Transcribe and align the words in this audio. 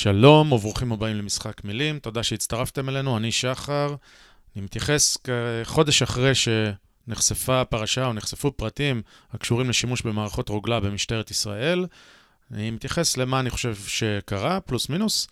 שלום 0.00 0.52
וברוכים 0.52 0.92
הבאים 0.92 1.16
למשחק 1.16 1.64
מילים, 1.64 1.98
תודה 1.98 2.22
שהצטרפתם 2.22 2.88
אלינו, 2.88 3.16
אני 3.16 3.32
שחר. 3.32 3.94
אני 4.56 4.64
מתייחס 4.64 5.18
חודש 5.64 6.02
אחרי 6.02 6.32
שנחשפה 6.34 7.60
הפרשה 7.60 8.06
או 8.06 8.12
נחשפו 8.12 8.52
פרטים 8.52 9.02
הקשורים 9.32 9.70
לשימוש 9.70 10.02
במערכות 10.02 10.48
רוגלה 10.48 10.80
במשטרת 10.80 11.30
ישראל. 11.30 11.86
אני 12.50 12.70
מתייחס 12.70 13.16
למה 13.16 13.40
אני 13.40 13.50
חושב 13.50 13.74
שקרה, 13.86 14.60
פלוס 14.60 14.88
מינוס, 14.88 15.28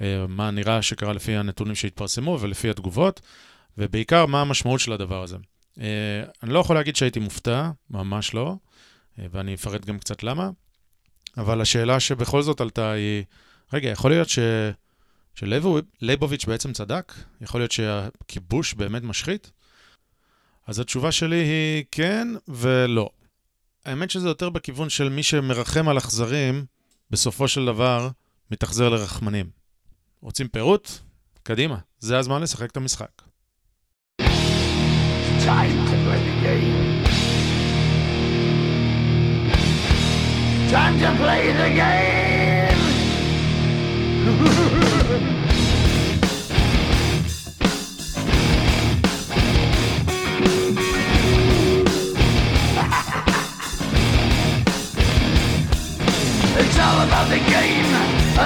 אה, 0.00 0.26
מה 0.28 0.50
נראה 0.50 0.82
שקרה 0.82 1.12
לפי 1.12 1.36
הנתונים 1.36 1.74
שהתפרסמו 1.74 2.38
ולפי 2.40 2.70
התגובות, 2.70 3.20
ובעיקר 3.78 4.26
מה 4.26 4.40
המשמעות 4.40 4.80
של 4.80 4.92
הדבר 4.92 5.22
הזה. 5.22 5.36
אה, 5.80 6.22
אני 6.42 6.52
לא 6.52 6.58
יכול 6.58 6.76
להגיד 6.76 6.96
שהייתי 6.96 7.20
מופתע, 7.20 7.70
ממש 7.90 8.34
לא, 8.34 8.54
אה, 9.18 9.26
ואני 9.30 9.54
אפרט 9.54 9.84
גם 9.84 9.98
קצת 9.98 10.22
למה, 10.22 10.50
אבל 11.36 11.60
השאלה 11.60 12.00
שבכל 12.00 12.42
זאת 12.42 12.60
עלתה 12.60 12.90
היא, 12.90 13.24
רגע, 13.72 13.88
יכול 13.88 14.10
להיות 14.10 14.28
ש... 14.28 14.38
שלייבוביץ' 15.34 16.44
בעצם 16.44 16.72
צדק? 16.72 17.12
יכול 17.40 17.60
להיות 17.60 17.72
שהכיבוש 17.72 18.74
באמת 18.74 19.02
משחית? 19.02 19.50
אז 20.66 20.78
התשובה 20.78 21.12
שלי 21.12 21.36
היא 21.36 21.84
כן 21.90 22.28
ולא. 22.48 23.10
האמת 23.84 24.10
שזה 24.10 24.28
יותר 24.28 24.50
בכיוון 24.50 24.88
של 24.90 25.08
מי 25.08 25.22
שמרחם 25.22 25.88
על 25.88 25.98
אכזרים, 25.98 26.64
בסופו 27.10 27.48
של 27.48 27.66
דבר 27.66 28.08
מתאכזר 28.50 28.88
לרחמנים. 28.88 29.50
רוצים 30.22 30.48
פירוט? 30.48 30.90
קדימה, 31.42 31.78
זה 31.98 32.18
הזמן 32.18 32.42
לשחק 32.42 32.70
את 32.70 32.76
המשחק. 32.76 33.22
Time 35.40 35.76
to 35.88 35.96
play 36.04 36.20
the 36.28 36.36
game. 36.44 36.76
Time 40.70 40.96
to 41.02 41.10
play 41.22 41.44
the 41.60 41.70
game. 41.80 42.19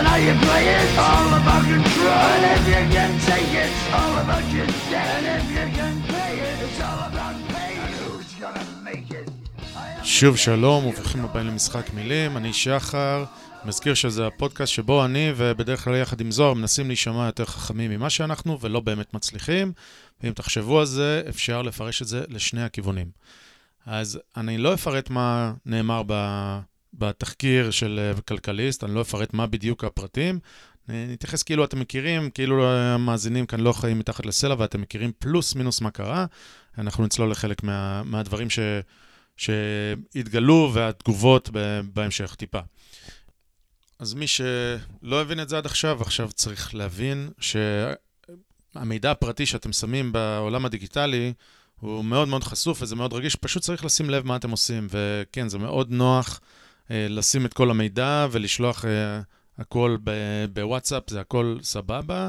And 0.05 0.13
how 0.13 0.19
you 0.27 0.35
play 0.47 0.65
it. 0.79 0.89
All 1.09 1.31
about 1.41 1.63
control. 1.75 2.25
And 2.35 2.45
if 2.55 2.63
you 2.73 2.83
can 2.95 3.13
take 3.31 3.53
it, 3.63 3.71
it's 3.73 3.87
all 3.99 4.15
about 4.25 4.45
your 4.55 4.69
debt. 4.91 5.11
And 5.19 5.27
if 5.39 5.47
you 5.57 5.67
can 5.79 5.95
pay 6.13 6.33
it, 6.49 6.57
it's 6.67 6.81
all 6.89 7.01
about 7.11 7.37
pay. 7.53 7.73
And 7.85 7.95
who's 8.03 8.33
gonna 8.41 8.65
make 8.89 9.11
it? 9.11 9.31
שוב 10.03 10.37
שלום 10.37 10.87
וברוכים 10.87 11.25
הבאים 11.25 11.47
למשחק 11.47 11.95
מילים, 11.95 12.37
אני 12.37 12.53
שחר. 12.53 13.25
מזכיר 13.65 13.95
שזה 13.95 14.27
הפודקאסט 14.27 14.73
שבו 14.73 15.05
אני 15.05 15.33
ובדרך 15.37 15.85
כלל 15.85 15.97
יחד 15.97 16.21
עם 16.21 16.31
זוהר 16.31 16.55
מנסים 16.55 16.87
להישמע 16.87 17.27
יותר 17.27 17.45
חכמים 17.45 17.91
ממה 17.91 18.11
שאנחנו 18.11 18.61
ולא 18.61 18.81
באמת 18.81 19.15
מצליחים. 19.15 19.73
ואם 20.23 20.33
תחשבו 20.33 20.81
על 20.81 20.87
זה, 20.87 21.23
אפשר 21.29 21.63
לפרש 21.63 22.03
את 22.03 22.07
זה 22.07 22.25
לשני 22.29 22.63
הכיוונים. 22.63 23.07
אז 23.87 24.21
אני 24.37 24.59
לא 24.59 24.75
אפרט 24.75 25.11
מה 25.11 25.53
נאמר 25.67 26.03
ב... 26.07 26.13
בתחקיר 26.99 27.71
של 27.71 28.13
כלכליסט, 28.29 28.85
אני 28.85 28.95
לא 28.95 29.01
אפרט 29.01 29.35
מה 29.35 29.47
בדיוק 29.47 29.85
הפרטים. 29.85 30.39
נתייחס 30.89 31.43
כאילו 31.43 31.65
אתם 31.65 31.81
מכירים, 31.81 32.31
כאילו 32.31 32.69
המאזינים 32.69 33.47
כאן 33.47 33.61
לא 33.61 33.73
חיים 33.73 33.99
מתחת 33.99 34.27
לסלע 34.27 34.55
ואתם 34.59 34.81
מכירים 34.81 35.13
פלוס 35.19 35.55
מינוס 35.55 35.81
מה 35.81 35.91
קרה. 35.91 36.27
אנחנו 36.79 37.05
נצלול 37.05 37.31
לחלק 37.31 37.63
מה, 37.63 38.03
מהדברים 38.03 38.51
ש, 38.51 38.59
שהתגלו 39.37 40.71
והתגובות 40.75 41.51
בהמשך 41.95 42.35
טיפה. 42.35 42.61
אז 43.99 44.15
מי 44.15 44.27
שלא 44.27 45.21
הבין 45.21 45.41
את 45.41 45.49
זה 45.49 45.59
עד 45.59 45.67
עכשיו, 45.67 46.03
עכשיו 46.03 46.33
צריך 46.33 46.75
להבין 46.75 47.31
שהמידע 48.75 49.11
הפרטי 49.11 49.47
שאתם 49.47 49.73
שמים 49.73 50.13
בעולם 50.13 50.65
הדיגיטלי 50.65 51.33
הוא 51.81 52.05
מאוד 52.05 52.29
מאוד 52.29 52.45
חשוף 52.45 52.83
וזה 52.83 52.97
מאוד 52.97 53.13
רגיש, 53.13 53.37
פשוט 53.37 53.63
צריך 53.63 53.85
לשים 53.85 54.11
לב 54.11 54.27
מה 54.27 54.37
אתם 54.37 54.51
עושים. 54.51 54.87
וכן, 54.91 55.49
זה 55.49 55.59
מאוד 55.59 55.91
נוח 55.91 56.41
אה, 56.43 56.64
לשים 56.91 57.47
את 57.47 57.55
כל 57.55 57.71
המידע 57.71 58.27
ולשלוח 58.31 58.85
אה, 58.85 59.21
הכל 59.59 59.97
בוואטסאפ, 60.53 61.11
זה 61.11 61.21
הכל 61.21 61.57
סבבה, 61.63 62.29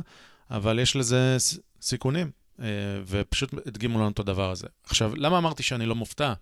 אבל 0.51 0.79
יש 0.79 0.95
לזה 0.95 1.37
סיכונים, 1.81 2.31
אה, 2.59 2.65
ופשוט 3.07 3.53
הדגימו 3.65 3.99
לנו 3.99 4.09
את 4.09 4.19
הדבר 4.19 4.51
הזה. 4.51 4.67
עכשיו, 4.83 5.15
למה 5.15 5.37
אמרתי 5.37 5.63
שאני 5.63 5.85
לא 5.85 5.95
מופתע? 5.95 6.33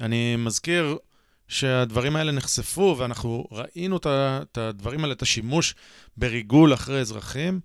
אני 0.00 0.36
מזכיר 0.36 0.96
שהדברים 1.48 2.16
האלה 2.16 2.32
נחשפו, 2.32 2.96
ואנחנו 2.98 3.46
ראינו 3.50 3.96
את 3.96 4.58
הדברים 4.58 5.00
האלה, 5.00 5.12
את 5.12 5.22
השימוש 5.22 5.74
בריגול 6.16 6.74
אחרי 6.74 7.00
אזרחים, 7.00 7.60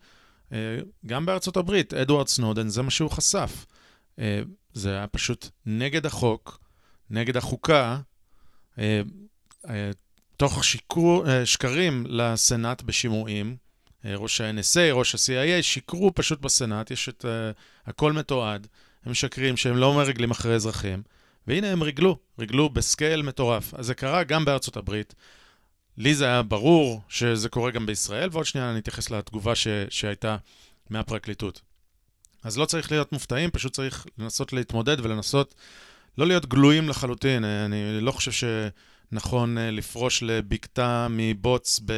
גם 1.06 1.26
בארצות 1.26 1.58
הברית, 1.58 1.94
אדוארד 1.94 2.28
סנודן, 2.28 2.70
זה 2.70 2.82
מה 2.82 2.92
שהוא 2.92 3.12
חשף. 3.12 3.66
זה 4.74 4.90
היה 4.98 5.08
פשוט 5.08 5.50
נגד 5.66 6.06
החוק, 6.06 6.60
נגד 7.10 7.38
החוקה, 7.38 8.00
תוך 10.38 10.64
שיקרו, 10.64 11.24
שקרים 11.46 12.06
לסנאט 12.10 12.82
בשימועים. 12.82 13.56
ראש 14.06 14.42
ה-NSA, 14.42 14.94
ראש 14.94 15.16
ה-CIA, 15.16 15.62
שיקרו 15.62 16.12
פשוט 16.16 16.42
בסנאט, 16.42 16.92
יש 16.92 17.10
את... 17.10 17.26
הכל 17.86 18.14
מתועד. 18.14 18.68
הם 19.06 19.12
משקרים 19.12 19.58
שהם 19.58 19.78
לא 19.78 19.94
מרגלים 19.94 20.32
אחרי 20.32 20.56
אזרחים. 20.56 21.04
והנה 21.48 21.68
הם 21.72 21.82
ריגלו, 21.82 22.18
ריגלו 22.40 22.70
בסקייל 22.70 23.22
מטורף. 23.22 23.74
אז 23.74 23.86
זה 23.86 23.94
קרה 23.94 24.24
גם 24.24 24.46
בארצות 24.46 24.78
הברית. 24.78 25.16
לי 25.98 26.16
זה 26.16 26.26
היה 26.26 26.42
ברור 26.42 27.02
שזה 27.10 27.50
קורה 27.50 27.72
גם 27.72 27.86
בישראל, 27.86 28.30
ועוד 28.32 28.46
שנייה 28.46 28.72
אני 28.72 28.80
אתייחס 28.80 29.12
לתגובה 29.12 29.56
ש... 29.56 29.68
שהייתה 29.90 30.38
מהפרקליטות. 30.90 31.62
אז 32.44 32.58
לא 32.58 32.66
צריך 32.66 32.92
להיות 32.92 33.12
מופתעים, 33.12 33.50
פשוט 33.52 33.74
צריך 33.74 34.06
לנסות 34.18 34.54
להתמודד 34.54 35.06
ולנסות 35.06 35.56
לא 36.18 36.28
להיות 36.28 36.46
גלויים 36.46 36.90
לחלוטין. 36.90 37.44
אני 37.44 38.02
לא 38.02 38.12
חושב 38.12 38.32
שנכון 39.10 39.58
אה, 39.58 39.72
לפרוש 39.72 40.24
לבקתה 40.24 41.08
מבוץ 41.10 41.80
ב... 41.86 41.92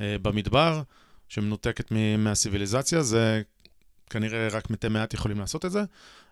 אה, 0.00 0.16
במדבר, 0.22 0.82
שמנותקת 1.28 1.92
מהסיביליזציה, 2.18 3.02
זה 3.02 3.42
כנראה 4.10 4.48
רק 4.48 4.70
מתי 4.70 4.88
מעט 4.88 5.14
יכולים 5.14 5.38
לעשות 5.38 5.64
את 5.64 5.70
זה, 5.70 5.82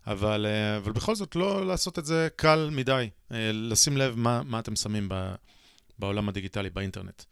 אבל, 0.06 0.47
אה, 0.47 0.77
אבל 0.77 0.93
בכל 0.93 1.15
זאת 1.15 1.37
לא 1.37 1.66
לעשות 1.66 1.99
את 1.99 2.05
זה 2.05 2.28
קל 2.37 2.69
מדי, 2.72 3.10
לשים 3.53 3.97
לב 3.97 4.15
מה, 4.16 4.43
מה 4.43 4.59
אתם 4.59 4.77
שמים 4.77 5.09
ב, 5.09 5.34
בעולם 5.99 6.28
הדיגיטלי, 6.28 6.71
באינטרנט. 6.71 7.22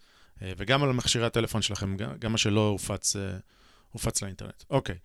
וגם 0.57 0.83
על 0.83 0.93
מכשירי 0.93 1.27
הטלפון 1.27 1.63
שלכם, 1.63 1.97
גם 1.97 2.33
מה 2.33 2.39
שלא 2.39 2.69
הופץ, 2.69 3.17
הופץ 3.93 4.23
לאינטרנט. 4.23 4.63
אוקיי, 4.71 4.97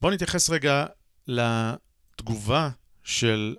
בואו 0.00 0.12
נתייחס 0.12 0.50
רגע 0.50 0.86
לתגובה 1.28 2.70
של 3.04 3.56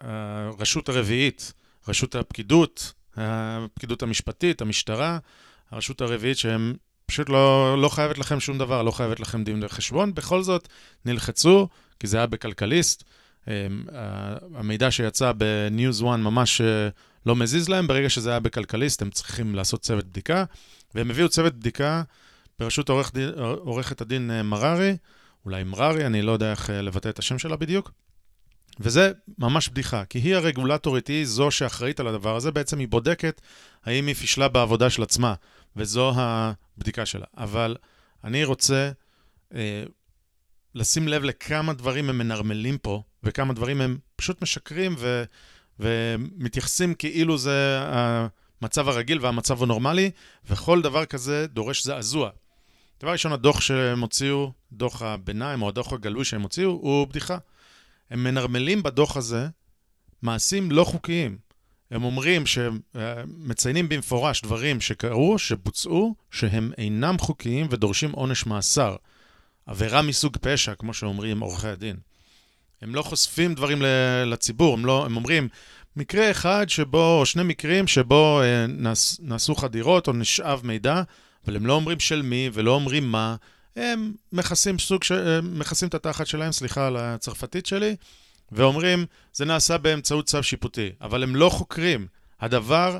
הרשות 0.00 0.88
הרביעית, 0.88 1.52
רשות 1.88 2.14
הפקידות, 2.14 2.92
הפקידות 3.16 4.02
המשפטית, 4.02 4.60
המשטרה, 4.60 5.18
הרשות 5.70 6.00
הרביעית 6.00 6.38
שהם 6.38 6.74
פשוט 7.06 7.28
לא, 7.28 7.76
לא 7.82 7.88
חייבת 7.88 8.18
לכם 8.18 8.40
שום 8.40 8.58
דבר, 8.58 8.82
לא 8.82 8.90
חייבת 8.90 9.20
לכם 9.20 9.44
דין 9.44 9.64
וחשבון, 9.64 10.14
בכל 10.14 10.42
זאת 10.42 10.68
נלחצו, 11.04 11.68
כי 12.00 12.06
זה 12.06 12.16
היה 12.16 12.26
בכלכליסט. 12.26 13.04
המידע 14.54 14.90
שיצא 14.90 15.32
בניוז 15.32 16.02
1 16.02 16.18
ממש 16.18 16.60
אה, 16.60 16.88
לא 17.26 17.36
מזיז 17.36 17.68
להם, 17.68 17.86
ברגע 17.86 18.08
שזה 18.08 18.30
היה 18.30 18.40
בכלכליסט 18.40 19.02
הם 19.02 19.10
צריכים 19.10 19.54
לעשות 19.54 19.80
צוות 19.80 20.04
בדיקה, 20.04 20.44
והם 20.94 21.10
הביאו 21.10 21.28
צוות 21.28 21.54
בדיקה 21.54 22.02
בראשות 22.58 22.90
עורכת 23.38 24.00
הדין 24.00 24.30
אה, 24.30 24.42
מררי, 24.42 24.96
אולי 25.44 25.64
מררי, 25.64 26.06
אני 26.06 26.22
לא 26.22 26.32
יודע 26.32 26.50
איך 26.50 26.70
אה, 26.70 26.82
לבטא 26.82 27.08
את 27.08 27.18
השם 27.18 27.38
שלה 27.38 27.56
בדיוק. 27.56 27.90
וזה 28.80 29.12
ממש 29.38 29.68
בדיחה, 29.68 30.04
כי 30.04 30.18
היא 30.18 30.34
הרגולטורית, 30.34 31.06
היא 31.06 31.24
זו 31.26 31.50
שאחראית 31.50 32.00
על 32.00 32.06
הדבר 32.06 32.36
הזה, 32.36 32.50
בעצם 32.50 32.78
היא 32.78 32.88
בודקת 32.88 33.40
האם 33.84 34.06
היא 34.06 34.14
פישלה 34.14 34.48
בעבודה 34.48 34.90
של 34.90 35.02
עצמה, 35.02 35.34
וזו 35.76 36.12
הבדיקה 36.16 37.06
שלה. 37.06 37.26
אבל 37.36 37.76
אני 38.24 38.44
רוצה 38.44 38.90
אה, 39.54 39.84
לשים 40.74 41.08
לב 41.08 41.22
לכמה 41.24 41.72
דברים 41.72 42.10
הם 42.10 42.18
מנרמלים 42.18 42.78
פה, 42.78 43.02
וכמה 43.22 43.54
דברים 43.54 43.80
הם 43.80 43.98
פשוט 44.16 44.42
משקרים 44.42 44.94
ו, 44.98 45.24
ומתייחסים 45.80 46.94
כאילו 46.94 47.38
זה 47.38 47.80
המצב 47.82 48.88
הרגיל 48.88 49.18
והמצב 49.20 49.62
הנורמלי, 49.62 50.10
וכל 50.50 50.82
דבר 50.82 51.04
כזה 51.04 51.46
דורש 51.46 51.84
זעזוע. 51.84 52.30
דבר 53.00 53.12
ראשון, 53.12 53.32
הדוח 53.32 53.60
שהם 53.60 54.00
הוציאו, 54.00 54.52
דוח 54.72 55.02
הביניים 55.02 55.62
או 55.62 55.68
הדוח 55.68 55.92
הגלוי 55.92 56.24
שהם 56.24 56.42
הוציאו, 56.42 56.70
הוא 56.70 57.06
בדיחה. 57.06 57.38
הם 58.10 58.24
מנרמלים 58.24 58.82
בדוח 58.82 59.16
הזה 59.16 59.48
מעשים 60.22 60.70
לא 60.70 60.84
חוקיים. 60.84 61.38
הם 61.90 62.04
אומרים 62.04 62.46
שהם 62.46 62.80
מציינים 63.26 63.88
במפורש 63.88 64.42
דברים 64.42 64.80
שקרו, 64.80 65.38
שבוצעו, 65.38 66.14
שהם 66.30 66.72
אינם 66.78 67.18
חוקיים 67.18 67.66
ודורשים 67.70 68.12
עונש 68.12 68.46
מאסר. 68.46 68.96
עבירה 69.66 70.02
מסוג 70.02 70.36
פשע, 70.36 70.74
כמו 70.74 70.94
שאומרים 70.94 71.40
עורכי 71.40 71.68
הדין. 71.68 71.96
הם 72.82 72.94
לא 72.94 73.02
חושפים 73.02 73.54
דברים 73.54 73.82
לציבור, 74.26 74.74
הם, 74.74 74.86
לא, 74.86 75.04
הם 75.04 75.16
אומרים, 75.16 75.48
מקרה 75.96 76.30
אחד 76.30 76.68
שבו, 76.68 77.18
או 77.20 77.26
שני 77.26 77.42
מקרים 77.42 77.86
שבו 77.86 78.40
אה, 78.42 78.66
נעש, 78.66 79.16
נעשו 79.20 79.54
חדירות 79.54 80.08
או 80.08 80.12
נשאב 80.12 80.60
מידע, 80.64 81.02
אבל 81.46 81.56
הם 81.56 81.66
לא 81.66 81.72
אומרים 81.72 82.00
של 82.00 82.22
מי 82.22 82.50
ולא 82.52 82.74
אומרים 82.74 83.10
מה, 83.10 83.36
הם 83.78 84.14
מכסים 84.32 84.78
סוג 84.78 85.04
ש... 85.04 85.12
מכסים 85.42 85.88
את 85.88 85.94
התחת 85.94 86.26
שלהם, 86.26 86.52
סליחה 86.52 86.86
על 86.86 86.96
הצרפתית 86.96 87.66
שלי, 87.66 87.96
ואומרים, 88.52 89.06
זה 89.32 89.44
נעשה 89.44 89.78
באמצעות 89.78 90.26
צו 90.26 90.42
שיפוטי, 90.42 90.92
אבל 91.00 91.22
הם 91.22 91.36
לא 91.36 91.48
חוקרים. 91.48 92.06
הדבר 92.40 92.98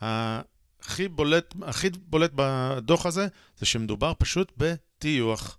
הכי 0.00 1.08
בולט, 1.08 1.54
הכי 1.62 1.90
בולט 1.90 2.30
בדוח 2.34 3.06
הזה, 3.06 3.26
זה 3.58 3.66
שמדובר 3.66 4.12
פשוט 4.18 4.52
בטיוח. 4.56 5.58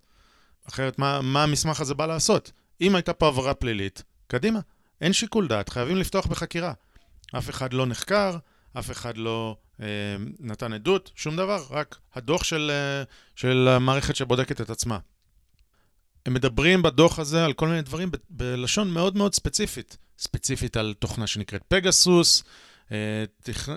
אחרת, 0.67 0.99
מה, 0.99 1.21
מה 1.21 1.43
המסמך 1.43 1.81
הזה 1.81 1.93
בא 1.93 2.05
לעשות? 2.05 2.51
אם 2.81 2.95
הייתה 2.95 3.13
פה 3.13 3.27
עבירה 3.27 3.53
פלילית, 3.53 4.03
קדימה, 4.27 4.59
אין 5.01 5.13
שיקול 5.13 5.47
דעת, 5.47 5.69
חייבים 5.69 5.97
לפתוח 5.97 6.25
בחקירה. 6.25 6.73
אף 7.37 7.49
אחד 7.49 7.73
לא 7.73 7.85
נחקר, 7.85 8.37
אף 8.79 8.91
אחד 8.91 9.17
לא 9.17 9.57
נתן 10.39 10.73
עדות, 10.73 11.11
שום 11.15 11.35
דבר, 11.35 11.63
רק 11.69 11.97
הדוח 12.15 12.43
של, 12.43 12.71
אה, 12.73 13.03
של 13.35 13.67
המערכת 13.67 14.15
שבודקת 14.15 14.61
את 14.61 14.69
עצמה. 14.69 14.97
הם 16.25 16.33
מדברים 16.33 16.81
בדוח 16.81 17.19
הזה 17.19 17.45
על 17.45 17.53
כל 17.53 17.67
מיני 17.67 17.81
דברים 17.81 18.11
ב- 18.11 18.17
בלשון 18.29 18.91
מאוד 18.91 19.17
מאוד 19.17 19.33
ספציפית. 19.33 19.97
ספציפית 20.19 20.77
על 20.77 20.93
תוכנה 20.99 21.27
שנקראת 21.27 21.61
פגסוס. 21.67 22.43
אה, 22.91 23.23
תכ... 23.43 23.69
אה, 23.69 23.75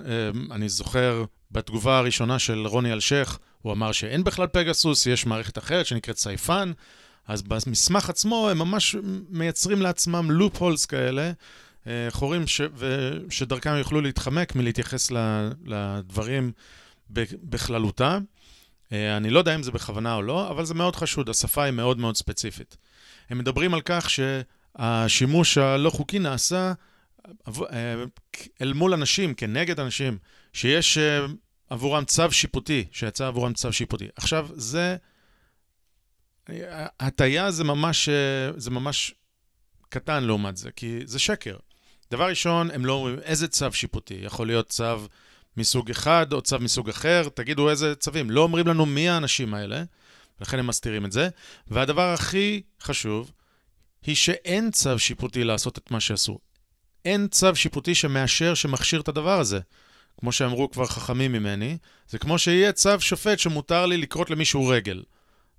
אני 0.51 0.69
זוכר 0.69 1.25
בתגובה 1.51 1.97
הראשונה 1.97 2.39
של 2.39 2.67
רוני 2.67 2.93
אלשיך, 2.93 3.39
הוא 3.61 3.73
אמר 3.73 3.91
שאין 3.91 4.23
בכלל 4.23 4.47
פגסוס, 4.47 5.05
יש 5.05 5.25
מערכת 5.25 5.57
אחרת 5.57 5.85
שנקראת 5.85 6.17
סייפן. 6.17 6.71
אז 7.27 7.41
במסמך 7.41 8.09
עצמו 8.09 8.49
הם 8.49 8.57
ממש 8.57 8.95
מייצרים 9.29 9.81
לעצמם 9.81 10.31
לופ 10.31 10.57
הולס 10.61 10.85
כאלה, 10.85 11.21
אה, 11.21 11.31
חורים 12.09 12.47
ש... 12.47 12.61
שדרכם 13.29 13.75
יוכלו 13.75 14.01
להתחמק 14.01 14.55
מלהתייחס 14.55 15.11
לדברים 15.65 16.51
בכללותם. 17.43 18.23
אה, 18.91 19.17
אני 19.17 19.29
לא 19.29 19.39
יודע 19.39 19.55
אם 19.55 19.63
זה 19.63 19.71
בכוונה 19.71 20.15
או 20.15 20.21
לא, 20.21 20.49
אבל 20.49 20.65
זה 20.65 20.73
מאוד 20.73 20.95
חשוד, 20.95 21.29
השפה 21.29 21.63
היא 21.63 21.71
מאוד 21.73 21.97
מאוד 21.97 22.17
ספציפית. 22.17 22.77
הם 23.29 23.37
מדברים 23.37 23.73
על 23.73 23.81
כך 23.85 24.09
שהשימוש 24.09 25.57
הלא 25.57 25.89
חוקי 25.89 26.19
נעשה 26.19 26.73
אה, 27.47 27.95
אל 28.61 28.73
מול 28.73 28.93
אנשים, 28.93 29.33
כנגד 29.33 29.79
אנשים, 29.79 30.17
שיש 30.53 30.97
עבורם 31.69 32.05
צו 32.05 32.31
שיפוטי, 32.31 32.85
שיצא 32.91 33.27
עבורם 33.27 33.53
צו 33.53 33.73
שיפוטי. 33.73 34.07
עכשיו, 34.15 34.47
זה... 34.53 34.95
הטיה 36.99 37.51
זה 37.51 37.63
ממש, 37.63 38.09
זה 38.57 38.71
ממש 38.71 39.13
קטן 39.89 40.23
לעומת 40.23 40.57
זה, 40.57 40.71
כי 40.71 40.99
זה 41.05 41.19
שקר. 41.19 41.57
דבר 42.11 42.29
ראשון, 42.29 42.71
הם 42.71 42.85
לא 42.85 42.93
אומרים 42.93 43.19
איזה 43.23 43.47
צו 43.47 43.71
שיפוטי. 43.71 44.19
יכול 44.21 44.47
להיות 44.47 44.69
צו 44.69 45.07
מסוג 45.57 45.89
אחד 45.89 46.33
או 46.33 46.41
צו 46.41 46.59
מסוג 46.59 46.89
אחר, 46.89 47.29
תגידו 47.33 47.69
איזה 47.69 47.95
צווים. 47.95 48.29
לא 48.29 48.41
אומרים 48.41 48.67
לנו 48.67 48.85
מי 48.85 49.09
האנשים 49.09 49.53
האלה, 49.53 49.83
ולכן 50.39 50.59
הם 50.59 50.67
מסתירים 50.67 51.05
את 51.05 51.11
זה. 51.11 51.29
והדבר 51.67 52.13
הכי 52.13 52.61
חשוב, 52.81 53.31
היא 54.05 54.15
שאין 54.15 54.71
צו 54.71 54.99
שיפוטי 54.99 55.43
לעשות 55.43 55.77
את 55.77 55.91
מה 55.91 55.99
שעשו. 55.99 56.39
אין 57.05 57.27
צו 57.27 57.55
שיפוטי 57.55 57.95
שמאשר, 57.95 58.53
שמכשיר 58.53 59.01
את 59.01 59.07
הדבר 59.07 59.39
הזה. 59.39 59.59
כמו 60.19 60.31
שאמרו 60.31 60.71
כבר 60.71 60.85
חכמים 60.85 61.31
ממני, 61.31 61.77
זה 62.09 62.19
כמו 62.19 62.39
שיהיה 62.39 62.71
צו 62.71 62.99
שופט 62.99 63.39
שמותר 63.39 63.85
לי 63.85 63.97
לקרות 63.97 64.29
למישהו 64.29 64.67
רגל. 64.67 65.03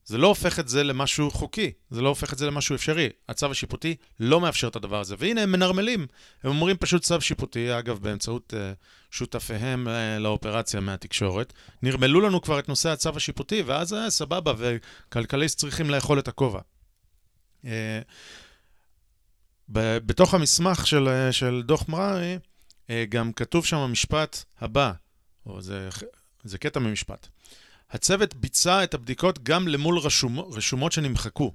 זה 0.09 0.19
לא 0.19 0.27
הופך 0.27 0.59
את 0.59 0.69
זה 0.69 0.85
למשהו 0.85 1.31
חוקי, 1.31 1.73
זה 1.91 2.01
לא 2.01 2.09
הופך 2.09 2.33
את 2.33 2.39
זה 2.39 2.47
למשהו 2.47 2.75
אפשרי. 2.75 3.09
הצו 3.29 3.51
השיפוטי 3.51 3.97
לא 4.21 4.41
מאפשר 4.41 4.69
את 4.69 4.77
הדבר 4.77 5.01
הזה, 5.01 5.15
והנה 5.19 5.43
הם 5.43 5.53
מנרמלים. 5.53 6.07
הם 6.43 6.51
אומרים 6.51 6.77
פשוט 6.77 7.03
צו 7.03 7.21
שיפוטי, 7.21 7.79
אגב, 7.79 7.99
באמצעות 7.99 8.55
uh, 8.55 8.77
שותפיהם 9.11 9.87
uh, 9.87 9.91
לאופרציה 10.21 10.81
מהתקשורת. 10.81 11.53
נרמלו 11.83 12.21
לנו 12.21 12.43
כבר 12.43 12.59
את 12.59 12.69
נושא 12.69 12.89
הצו 12.89 13.11
השיפוטי, 13.17 13.63
ואז 13.63 13.93
uh, 13.93 13.97
סבבה, 14.09 14.53
וכלכליסט 14.59 15.59
צריכים 15.59 15.91
לאכול 15.91 16.19
את 16.19 16.29
הכובע. 16.29 16.61
Uh, 17.65 17.69
בתוך 20.07 20.35
המסמך 20.35 20.87
של, 20.87 21.09
uh, 21.09 21.33
של 21.33 21.63
דוח 21.67 21.89
מררי, 21.89 22.39
uh, 22.87 22.91
גם 23.09 23.33
כתוב 23.33 23.67
שם 23.67 23.77
המשפט 23.77 24.45
הבא, 24.61 24.93
או 25.47 25.61
זה, 25.61 25.89
זה 26.45 26.59
קטע 26.59 26.81
ממשפט. 26.81 27.29
הצוות 27.91 28.35
ביצע 28.35 28.85
את 28.85 28.95
הבדיקות 28.95 29.43
גם 29.43 29.69
למול 29.69 29.99
רשומ... 29.99 30.41
רשומות 30.41 30.93
שנמחקו. 30.93 31.53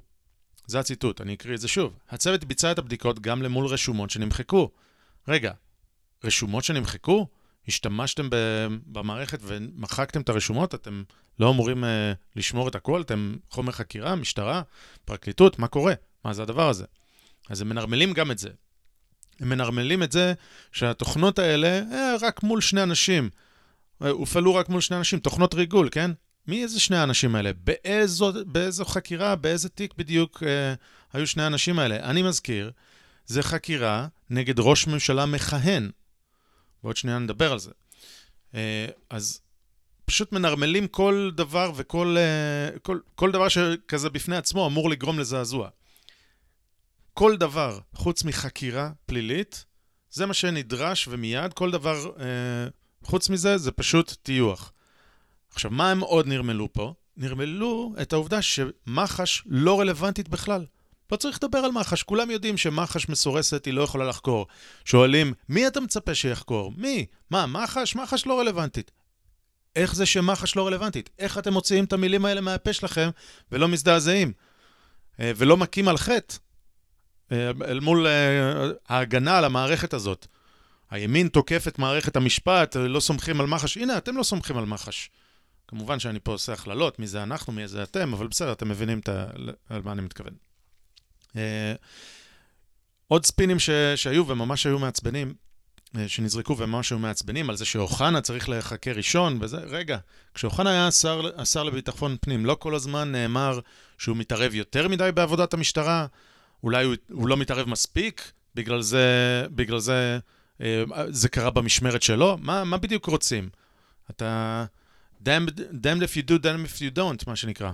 זה 0.66 0.80
הציטוט, 0.80 1.22
אני 1.22 1.34
אקריא 1.34 1.56
את 1.56 1.62
זה 1.62 1.68
שוב. 1.68 1.94
הצוות 2.10 2.44
ביצע 2.44 2.72
את 2.72 2.78
הבדיקות 2.78 3.20
גם 3.20 3.42
למול 3.42 3.66
רשומות 3.66 4.10
שנמחקו. 4.10 4.72
רגע, 5.28 5.52
רשומות 6.24 6.64
שנמחקו? 6.64 7.28
השתמשתם 7.68 8.28
במערכת 8.86 9.40
ומחקתם 9.44 10.22
את 10.22 10.30
הרשומות? 10.30 10.76
אתם 10.76 11.04
לא 11.40 11.50
אמורים 11.50 11.84
uh, 11.84 11.88
לשמור 12.36 12.68
את 12.68 12.76
הכל? 12.76 13.02
אתם 13.02 13.36
חומר 13.50 13.72
חקירה, 13.72 14.16
משטרה, 14.16 14.62
פרקליטות? 15.06 15.60
מה 15.60 15.68
קורה? 15.68 15.94
מה 16.26 16.34
זה 16.34 16.42
הדבר 16.42 16.70
הזה? 16.70 16.86
אז 17.50 17.62
הם 17.62 17.70
מנרמלים 17.70 18.14
גם 18.14 18.32
את 18.32 18.40
זה. 18.40 18.50
הם 19.40 19.50
מנרמלים 19.50 20.04
את 20.04 20.12
זה 20.12 20.34
שהתוכנות 20.72 21.40
האלה, 21.40 21.82
אה, 21.92 22.16
רק 22.22 22.44
מול 22.44 22.62
שני 22.62 22.84
אנשים. 22.84 23.30
אה, 24.02 24.10
הופעלו 24.10 24.56
רק 24.56 24.70
מול 24.70 24.82
שני 24.82 24.98
אנשים, 24.98 25.20
תוכנות 25.20 25.54
ריגול, 25.54 25.90
כן? 25.92 26.12
מי 26.48 26.64
איזה 26.64 26.80
שני 26.80 26.98
האנשים 26.98 27.36
האלה? 27.36 27.52
באיזו, 27.54 28.34
באיזו 28.46 28.86
חקירה, 28.86 29.36
באיזה 29.36 29.70
תיק 29.70 29.94
בדיוק 29.98 30.44
אה, 30.44 30.74
היו 31.14 31.28
שני 31.28 31.44
האנשים 31.44 31.80
האלה? 31.80 31.96
אני 32.10 32.22
מזכיר, 32.22 32.72
זה 33.26 33.44
חקירה 33.44 34.08
נגד 34.30 34.60
ראש 34.60 34.88
ממשלה 34.88 35.26
מכהן. 35.26 35.92
ועוד 36.84 36.98
שנייה 36.98 37.20
נדבר 37.20 37.52
על 37.52 37.60
זה. 37.60 37.72
אה, 38.56 38.88
אז 39.10 39.42
פשוט 40.06 40.32
מנרמלים 40.32 40.88
כל 40.88 41.32
דבר 41.36 41.72
וכל 41.76 42.16
אה, 42.20 42.80
כל, 42.80 43.00
כל 43.16 43.32
דבר 43.32 43.48
שכזה 43.50 44.10
בפני 44.10 44.36
עצמו 44.36 44.68
אמור 44.68 44.90
לגרום 44.90 45.20
לזעזוע. 45.20 45.70
כל 47.14 47.38
דבר 47.38 47.80
חוץ 47.94 48.24
מחקירה 48.24 48.92
פלילית, 49.06 49.66
זה 50.12 50.26
מה 50.26 50.34
שנדרש 50.34 51.08
ומיד, 51.08 51.54
כל 51.54 51.72
דבר 51.72 52.12
אה, 52.20 52.68
חוץ 53.04 53.30
מזה, 53.30 53.58
זה 53.58 53.72
פשוט 53.72 54.14
טיוח. 54.24 54.72
עכשיו, 55.54 55.72
מה 55.72 55.92
הם 55.92 56.00
עוד 56.00 56.28
נרמלו 56.28 56.74
פה? 56.74 56.94
נרמלו 57.18 57.94
את 58.02 58.14
העובדה 58.14 58.42
שמח"ש 58.42 59.44
לא 59.46 59.80
רלוונטית 59.80 60.30
בכלל. 60.30 60.66
לא 61.12 61.18
צריך 61.18 61.38
לדבר 61.44 61.58
על 61.58 61.72
מח"ש, 61.72 62.04
כולם 62.04 62.32
יודעים 62.32 62.58
שמח"ש 62.58 63.10
מסורסת, 63.10 63.66
היא 63.66 63.74
לא 63.74 63.82
יכולה 63.82 64.06
לחקור. 64.06 64.48
שואלים, 64.86 65.34
מי 65.50 65.68
אתה 65.68 65.80
מצפה 65.80 66.16
שיחקור? 66.16 66.74
מי? 66.78 67.06
מה, 67.30 67.46
מח"ש? 67.46 67.96
מח"ש 67.96 68.26
לא 68.26 68.40
רלוונטית. 68.40 68.92
איך 69.76 69.96
זה 69.96 70.06
שמח"ש 70.06 70.56
לא 70.56 70.68
רלוונטית? 70.68 71.10
איך 71.20 71.38
אתם 71.38 71.54
מוציאים 71.54 71.84
את 71.84 71.94
המילים 71.94 72.26
האלה 72.26 72.42
מהפה 72.42 72.74
שלכם 72.74 73.10
ולא 73.52 73.68
מזדעזעים? 73.68 74.34
אה, 75.20 75.32
ולא 75.36 75.58
מכים 75.58 75.88
על 75.88 75.98
חטא 75.98 76.36
אה, 77.32 77.52
אל 77.68 77.80
מול 77.80 78.08
אה, 78.08 78.72
ההגנה 78.90 79.38
על 79.38 79.46
המערכת 79.46 79.94
הזאת. 79.94 80.28
הימין 80.92 81.28
תוקף 81.28 81.68
את 81.68 81.80
מערכת 81.80 82.16
המשפט, 82.16 82.76
לא 82.76 83.00
סומכים 83.00 83.42
על 83.42 83.48
מח"ש. 83.48 83.78
הנה, 83.78 83.98
אתם 83.98 84.18
לא 84.18 84.24
סומכים 84.24 84.58
על 84.58 84.66
מח"ש. 84.66 85.10
כמובן 85.68 86.00
שאני 86.00 86.20
פה 86.20 86.32
עושה 86.32 86.54
הכללות, 86.54 87.00
מי 87.00 87.08
זה 87.08 87.24
אנחנו, 87.24 87.54
מי 87.54 87.68
זה 87.68 87.84
אתם, 87.84 88.14
אבל 88.14 88.28
בסדר, 88.28 88.52
אתם 88.52 88.70
מבינים 88.70 89.02
ה... 89.10 89.26
על 89.70 89.82
מה 89.82 89.92
אני 89.92 90.02
מתכוון. 90.02 90.34
Uh, 91.30 91.36
עוד 93.08 93.26
ספינים 93.26 93.60
ש... 93.60 93.70
שהיו 93.96 94.28
וממש 94.28 94.66
היו 94.66 94.80
מעצבנים, 94.80 95.34
uh, 95.88 95.98
שנזרקו 96.08 96.58
וממש 96.58 96.92
היו 96.92 97.00
מעצבנים, 97.00 97.50
על 97.50 97.58
זה 97.58 97.66
שאוחנה 97.66 98.22
צריך 98.22 98.50
לחקר 98.50 98.92
ראשון, 98.92 99.38
וזה, 99.42 99.58
רגע, 99.58 99.98
כשאוחנה 100.34 100.70
היה 100.70 100.88
השר, 100.88 101.22
השר 101.38 101.64
לביטחון 101.64 102.18
פנים, 102.22 102.46
לא 102.46 102.58
כל 102.60 102.76
הזמן 102.76 103.12
נאמר 103.12 103.60
שהוא 103.98 104.18
מתערב 104.18 104.54
יותר 104.54 104.88
מדי 104.88 105.10
בעבודת 105.14 105.54
המשטרה, 105.54 106.06
אולי 106.64 106.86
הוא, 106.86 106.96
הוא 107.12 107.28
לא 107.28 107.38
מתערב 107.38 107.70
מספיק, 107.70 108.32
בגלל 108.56 108.82
זה, 108.82 109.46
בגלל 109.50 109.80
זה 109.80 110.20
אה, 110.62 110.84
זה 111.10 111.30
קרה 111.30 111.50
במשמרת 111.50 112.02
שלו? 112.02 112.38
מה, 112.42 112.64
מה 112.64 112.78
בדיוק 112.78 113.06
רוצים? 113.06 113.50
אתה... 114.10 114.66
damned, 115.24 115.60
damned 115.82 116.04
if 116.04 116.16
you 116.18 116.30
do, 116.30 116.38
damned 116.38 116.66
if 116.66 116.82
you 116.82 116.98
don't, 116.98 117.24
מה 117.28 117.36
שנקרא. 117.36 117.72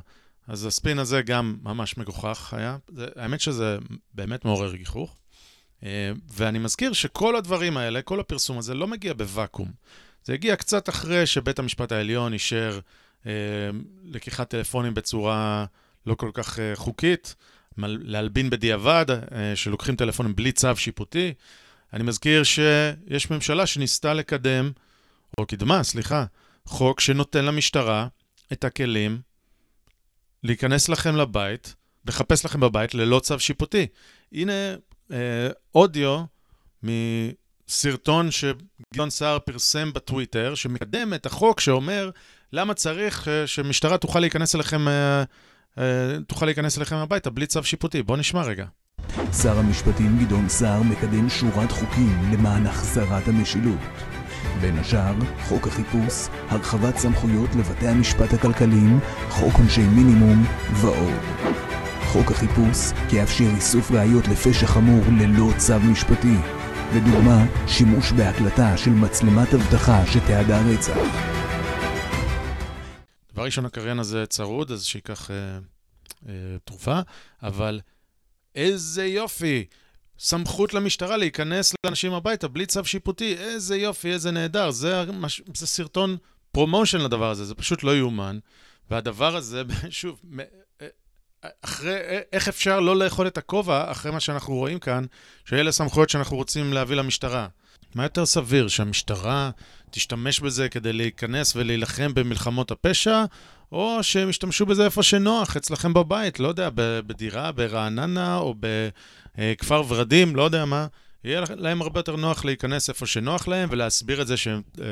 אז 0.47 0.65
הספין 0.65 0.99
הזה 0.99 1.21
גם 1.21 1.57
ממש 1.63 1.97
מגוחך 1.97 2.53
היה. 2.53 2.77
זה, 2.95 3.07
האמת 3.15 3.41
שזה 3.41 3.77
באמת 4.13 4.45
מעורר 4.45 4.75
גיחוך. 4.75 5.15
אה, 5.83 6.11
ואני 6.33 6.59
מזכיר 6.59 6.93
שכל 6.93 7.35
הדברים 7.35 7.77
האלה, 7.77 8.01
כל 8.01 8.19
הפרסום 8.19 8.57
הזה, 8.57 8.73
לא 8.73 8.87
מגיע 8.87 9.13
בוואקום. 9.13 9.71
זה 10.23 10.33
הגיע 10.33 10.55
קצת 10.55 10.89
אחרי 10.89 11.25
שבית 11.25 11.59
המשפט 11.59 11.91
העליון 11.91 12.33
אישר 12.33 12.79
אה, 13.25 13.31
לקיחת 14.03 14.49
טלפונים 14.49 14.93
בצורה 14.93 15.65
לא 16.05 16.15
כל 16.15 16.31
כך 16.33 16.59
אה, 16.59 16.75
חוקית, 16.75 17.35
להלבין 17.77 18.49
בדיעבד, 18.49 19.05
אה, 19.09 19.55
שלוקחים 19.55 19.95
טלפונים 19.95 20.35
בלי 20.35 20.51
צו 20.51 20.75
שיפוטי. 20.75 21.33
אני 21.93 22.03
מזכיר 22.03 22.43
שיש 22.43 23.31
ממשלה 23.31 23.65
שניסתה 23.65 24.13
לקדם, 24.13 24.71
או 25.37 25.45
קידמה, 25.45 25.83
סליחה, 25.83 26.25
חוק 26.69 26.99
שנותן 26.99 27.45
למשטרה 27.45 28.07
את 28.53 28.63
הכלים 28.63 29.21
להיכנס 30.43 30.89
לכם 30.89 31.15
לבית, 31.15 31.75
לחפש 32.07 32.45
לכם 32.45 32.59
בבית 32.59 32.93
ללא 32.95 33.19
צו 33.19 33.39
שיפוטי. 33.39 33.87
הנה 34.31 34.53
אה, 35.11 35.47
אודיו 35.75 36.23
מסרטון 36.83 38.29
שגדעון 38.31 39.09
סער 39.09 39.39
פרסם 39.39 39.93
בטוויטר, 39.93 40.55
שמקדם 40.55 41.13
את 41.13 41.25
החוק 41.25 41.59
שאומר 41.59 42.09
למה 42.53 42.73
צריך 42.73 43.27
uh, 43.27 43.47
שמשטרה 43.47 43.97
תוכל 43.97 44.19
להיכנס 44.19 44.55
אליכם, 44.55 44.87
uh, 44.87 44.91
uh, 45.75 45.81
תוכל 46.27 46.45
להיכנס 46.45 46.77
אליכם 46.77 46.95
הביתה 46.95 47.29
בלי 47.29 47.47
צו 47.47 47.63
שיפוטי? 47.63 48.03
בואו 48.03 48.17
נשמע 48.17 48.41
רגע. 48.41 48.65
שר 49.41 49.59
המשפטים 49.59 50.25
גדעון 50.25 50.49
סער 50.49 50.83
מקדם 50.83 51.29
שורת 51.29 51.71
חוקים 51.71 52.31
למען 52.33 52.67
החזרת 52.67 53.27
המשילות. 53.27 53.79
בין 54.61 54.77
השאר, 54.77 55.13
חוק 55.47 55.67
החיפוש, 55.67 56.27
הרחבת 56.49 56.97
סמכויות 56.97 57.49
לבתי 57.55 57.87
המשפט 57.87 58.33
הכלכליים, 58.33 58.99
חוק 59.29 59.53
עונשי 59.53 59.81
מינימום 59.81 60.45
ועוד. 60.73 61.13
חוק 62.05 62.31
החיפוש 62.31 62.91
יאפשר 63.13 63.49
איסוף 63.55 63.91
ראיות 63.91 64.27
לפשע 64.27 64.67
חמור 64.67 65.03
ללא 65.19 65.51
צו 65.57 65.79
משפטי. 65.79 66.37
לדוגמה, 66.95 67.45
שימוש 67.67 68.11
בהקלטה 68.11 68.77
של 68.77 68.89
מצלמת 68.89 69.53
אבטחה 69.53 70.05
שתיעדה 70.05 70.61
רצח. 70.61 70.97
דבר 73.33 73.43
ראשון, 73.43 73.65
הקריין 73.65 73.99
הזה 73.99 74.25
צרוד, 74.25 74.71
אז 74.71 74.85
שייקח 74.85 75.31
אה, 75.31 75.35
אה, 76.27 76.33
תרופה, 76.63 76.99
אבל 77.43 77.79
איזה 78.55 79.05
יופי! 79.05 79.65
סמכות 80.19 80.73
למשטרה 80.73 81.17
להיכנס 81.17 81.73
לאנשים 81.85 82.13
הביתה 82.13 82.47
בלי 82.47 82.65
צו 82.65 82.85
שיפוטי, 82.85 83.35
איזה 83.37 83.77
יופי, 83.77 84.11
איזה 84.11 84.31
נהדר. 84.31 84.71
זה, 84.71 85.03
זה 85.55 85.67
סרטון 85.67 86.17
promotion 86.51 86.97
לדבר 87.01 87.29
הזה, 87.29 87.45
זה 87.45 87.55
פשוט 87.55 87.83
לא 87.83 87.97
יאומן. 87.97 88.39
והדבר 88.89 89.35
הזה, 89.35 89.63
שוב, 89.89 90.21
אחרי, 91.61 91.97
איך 92.33 92.47
אפשר 92.47 92.79
לא 92.79 92.95
לאכול 92.95 93.27
את 93.27 93.37
הכובע 93.37 93.91
אחרי 93.91 94.11
מה 94.11 94.19
שאנחנו 94.19 94.55
רואים 94.55 94.79
כאן, 94.79 95.05
שאלה 95.45 95.71
סמכויות 95.71 96.09
שאנחנו 96.09 96.37
רוצים 96.37 96.73
להביא 96.73 96.95
למשטרה? 96.95 97.47
מה 97.95 98.03
יותר 98.03 98.25
סביר, 98.25 98.67
שהמשטרה 98.67 99.51
תשתמש 99.91 100.39
בזה 100.39 100.69
כדי 100.69 100.93
להיכנס 100.93 101.55
ולהילחם 101.55 102.13
במלחמות 102.13 102.71
הפשע, 102.71 103.25
או 103.71 103.97
שהם 104.01 104.29
ישתמשו 104.29 104.65
בזה 104.65 104.85
איפה 104.85 105.03
שנוח, 105.03 105.57
אצלכם 105.57 105.93
בבית, 105.93 106.39
לא 106.39 106.47
יודע, 106.47 106.69
בדירה, 106.75 107.51
ברעננה 107.51 108.37
או 108.37 108.55
בכפר 109.39 109.83
ורדים, 109.87 110.35
לא 110.35 110.43
יודע 110.43 110.65
מה. 110.65 110.87
יהיה 111.23 111.43
להם 111.55 111.81
הרבה 111.81 111.99
יותר 111.99 112.15
נוח 112.15 112.45
להיכנס 112.45 112.89
איפה 112.89 113.05
שנוח 113.05 113.47
להם 113.47 113.69
ולהסביר 113.71 114.21
את 114.21 114.27
זה 114.27 114.37
שהם 114.37 114.61
אה, 114.81 114.85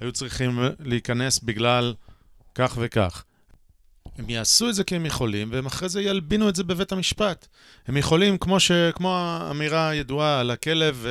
היו 0.00 0.12
צריכים 0.12 0.58
להיכנס 0.80 1.38
בגלל 1.38 1.94
כך 2.54 2.76
וכך. 2.80 3.24
הם 4.18 4.30
יעשו 4.30 4.68
את 4.68 4.74
זה 4.74 4.84
כי 4.84 4.96
הם 4.96 5.06
יכולים, 5.06 5.48
והם 5.52 5.66
אחרי 5.66 5.88
זה 5.88 6.02
ילבינו 6.02 6.48
את 6.48 6.56
זה 6.56 6.64
בבית 6.64 6.92
המשפט. 6.92 7.46
הם 7.86 7.96
יכולים, 7.96 8.38
כמו, 8.38 8.60
ש... 8.60 8.72
כמו 8.72 9.16
האמירה 9.16 9.88
הידועה 9.88 10.40
על 10.40 10.50
הכלב, 10.50 11.06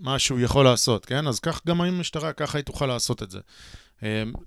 מה 0.00 0.18
שהוא 0.18 0.40
יכול 0.40 0.64
לעשות, 0.64 1.06
כן? 1.06 1.26
אז 1.26 1.40
כך 1.40 1.60
גם 1.66 1.80
המשטרה, 1.80 2.32
ככה 2.32 2.58
היא 2.58 2.64
תוכל 2.64 2.86
לעשות 2.86 3.22
את 3.22 3.30
זה. 3.30 3.40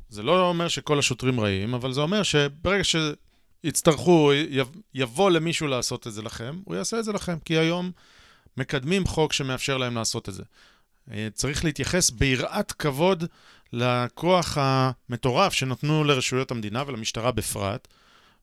זה 0.10 0.24
לא 0.24 0.50
אומר 0.50 0.68
שכל 0.68 1.00
השוטרים 1.00 1.40
רעים, 1.40 1.74
אבל 1.74 1.94
זה 1.94 2.02
אומר 2.02 2.24
שברגע 2.24 2.84
שיצטרכו, 3.66 4.32
יבוא 4.94 5.32
למישהו 5.32 5.68
לעשות 5.68 6.08
את 6.08 6.14
זה 6.14 6.22
לכם, 6.22 6.60
הוא 6.66 6.76
יעשה 6.76 7.00
את 7.00 7.04
זה 7.04 7.12
לכם, 7.14 7.38
כי 7.46 7.58
היום 7.58 7.92
מקדמים 8.58 9.06
חוק 9.06 9.34
שמאפשר 9.34 9.78
להם 9.78 9.96
לעשות 9.96 10.30
את 10.30 10.34
זה. 10.34 10.44
אה, 11.12 11.28
צריך 11.34 11.66
להתייחס 11.66 12.10
ביראת 12.10 12.72
כבוד 12.72 13.24
לכוח 13.74 14.58
המטורף 14.62 15.54
שנתנו 15.54 16.04
לרשויות 16.04 16.52
המדינה 16.52 16.84
ולמשטרה 16.88 17.32
בפרט, 17.32 17.88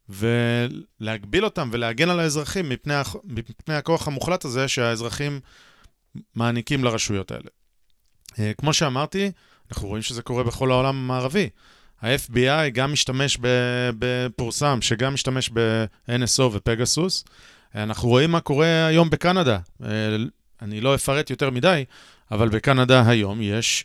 ולהגביל 0.09 1.45
אותם 1.45 1.69
ולהגן 1.73 2.11
על 2.11 2.21
האזרחים 2.21 2.69
מפני, 2.69 2.95
מפני 3.25 3.75
הכוח 3.75 4.09
המוחלט 4.09 4.45
הזה 4.45 4.69
שהאזרחים 4.69 5.41
מעניקים 6.35 6.85
לרשויות 6.85 7.31
האלה. 7.31 7.51
אה, 8.39 8.53
כמו 8.59 8.73
שאמרתי, 8.73 9.31
אנחנו 9.71 9.89
רואים 9.89 10.03
שזה 10.03 10.23
קורה 10.23 10.45
בכל 10.45 10.71
העולם 10.71 10.97
המערבי. 10.97 11.49
ה-FBI 12.03 12.71
גם 12.73 12.93
משתמש 12.93 13.39
בפורסם, 13.99 14.79
שגם 14.83 15.15
משתמש 15.15 15.51
ב-NSO 15.53 16.43
ופגסוס. 16.53 17.25
אנחנו 17.75 18.09
רואים 18.09 18.31
מה 18.31 18.41
קורה 18.41 18.87
היום 18.87 19.11
בקנדה. 19.11 19.59
אה, 19.85 19.89
אני 20.63 20.81
לא 20.81 20.95
אפרט 20.95 21.31
יותר 21.31 21.51
מדי, 21.51 21.85
אבל 22.31 22.49
בקנדה 22.49 23.09
היום 23.09 23.39
יש, 23.43 23.85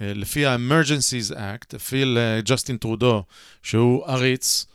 אה, 0.00 0.12
לפי 0.14 0.46
ה-Emergencies 0.46 1.34
Act, 1.34 1.76
הפעיל 1.76 2.18
ג'סטין 2.44 2.76
טרודו, 2.76 3.24
שהוא 3.62 4.06
עריץ 4.06 4.66